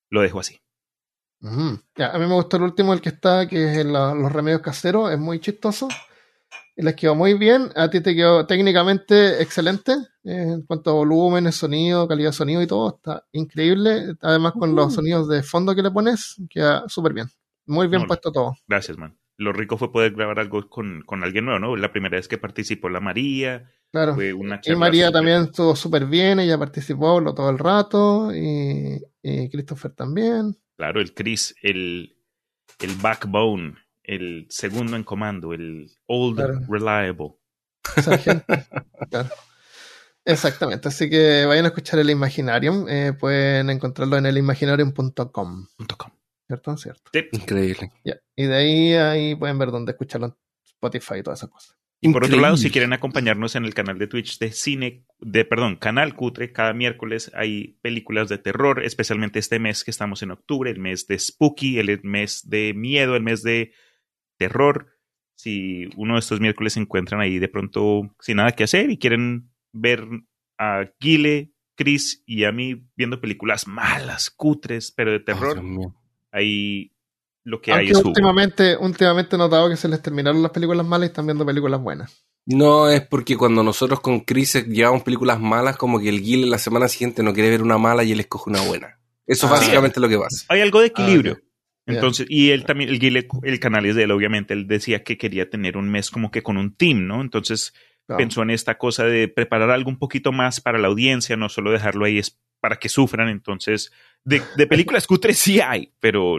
[0.09, 0.61] Lo dejo así.
[1.97, 4.61] Ya, a mí me gustó el último, el que está, que es el, los remedios
[4.61, 5.11] caseros.
[5.11, 5.89] Es muy chistoso.
[6.75, 7.69] Les quedó muy bien.
[7.75, 9.91] A ti te quedó técnicamente excelente.
[10.25, 12.95] eh, en cuanto a volumen, sonido, calidad de sonido y todo.
[12.95, 14.15] Está increíble.
[14.21, 17.27] Además, con los sonidos de fondo que le pones, queda súper bien.
[17.65, 18.55] Muy bien No, puesto todo.
[18.67, 19.17] Gracias, man.
[19.37, 21.75] Lo rico fue poder grabar algo con, con alguien nuevo, ¿no?
[21.75, 24.15] La primera vez que participó la María, Claro.
[24.15, 28.99] fue una Y María también estuvo súper bien, ella participó lo- todo el rato, y,
[29.21, 30.55] y Christopher también.
[30.77, 32.15] Claro, el Chris, el,
[32.79, 36.59] el backbone, el segundo en comando, el old Claro.
[36.69, 37.35] reliable.
[39.09, 39.29] Claro.
[40.25, 45.67] Exactamente, así que vayan a escuchar el Imaginarium, eh, pueden encontrarlo en elimaginarium.com.
[46.47, 46.77] ¿cierto?
[46.77, 47.11] Cierto.
[47.33, 47.91] Increíble.
[48.35, 50.33] Y de ahí, ahí pueden ver dónde escucharlo en
[50.65, 51.77] Spotify y todas esas cosas.
[52.11, 55.77] Por otro lado, si quieren acompañarnos en el canal de Twitch de cine, de perdón,
[55.77, 60.69] canal Cutre, cada miércoles hay películas de terror, especialmente este mes que estamos en octubre,
[60.69, 63.71] el mes de Spooky, el mes de miedo, el mes de
[64.47, 64.89] terror.
[65.35, 68.97] Si uno de estos miércoles se encuentran ahí de pronto sin nada que hacer y
[68.97, 70.05] quieren ver
[70.59, 75.61] a Guile, Chris y a mí viendo películas malas, cutres, pero de terror,
[76.31, 76.91] ahí
[77.43, 78.09] lo que hay es jugo.
[78.09, 81.81] últimamente, últimamente he notado que se les terminaron las películas malas y están viendo películas
[81.81, 82.25] buenas.
[82.45, 86.57] No, es porque cuando nosotros con Chris llevamos películas malas, como que el Gil la
[86.57, 88.99] semana siguiente no quiere ver una mala y él escoge una buena.
[89.25, 89.55] Eso es Ah.
[89.55, 90.45] básicamente lo que pasa.
[90.49, 91.33] hay algo de equilibrio.
[91.33, 91.52] Ah, ok.
[91.85, 95.17] Entonces, y él también, el, Guile- el canal es de él, obviamente, él decía que
[95.17, 97.21] quería tener un mes como que con un team, ¿no?
[97.21, 97.73] Entonces
[98.05, 98.17] Claro.
[98.17, 101.71] pensó en esta cosa de preparar algo un poquito más para la audiencia, no solo
[101.71, 103.29] dejarlo ahí es para que sufran.
[103.29, 103.91] Entonces,
[104.25, 106.37] de, de películas cutres sí hay, pero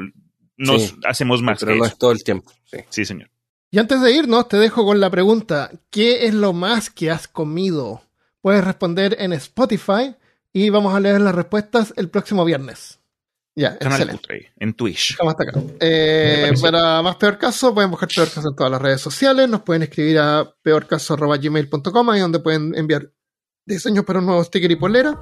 [0.56, 1.92] nos Sí, hacemos más Pero que no eso.
[1.94, 2.52] es todo el tiempo.
[2.64, 2.78] Sí.
[2.90, 3.30] Sí, señor.
[3.70, 7.28] Y antes de irnos, te dejo con la pregunta: ¿Qué es lo más que has
[7.28, 8.02] comido?
[8.42, 10.14] Puedes responder en Spotify
[10.52, 13.00] y vamos a leer las respuestas el próximo viernes.
[13.56, 13.78] Ya,
[14.58, 15.16] en Twitch.
[15.20, 15.60] Hasta acá.
[15.78, 19.48] Eh, para más peor caso, pueden buscar peor caso en todas las redes sociales.
[19.48, 23.12] Nos pueden escribir a peorcaso.gmail.com, ahí donde pueden enviar
[23.64, 25.16] diseños para un nuevo sticker y polera.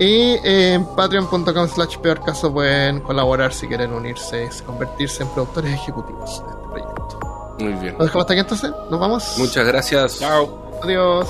[0.00, 5.74] Y eh, en patreon.com slash peor caso pueden colaborar si quieren unirse, convertirse en productores
[5.74, 7.56] ejecutivos de este proyecto.
[7.60, 7.94] Muy bien.
[7.98, 8.70] Lo dejamos hasta aquí entonces.
[8.90, 9.34] Nos vamos.
[9.38, 10.18] Muchas gracias.
[10.18, 10.70] Chao.
[10.82, 11.28] Adiós.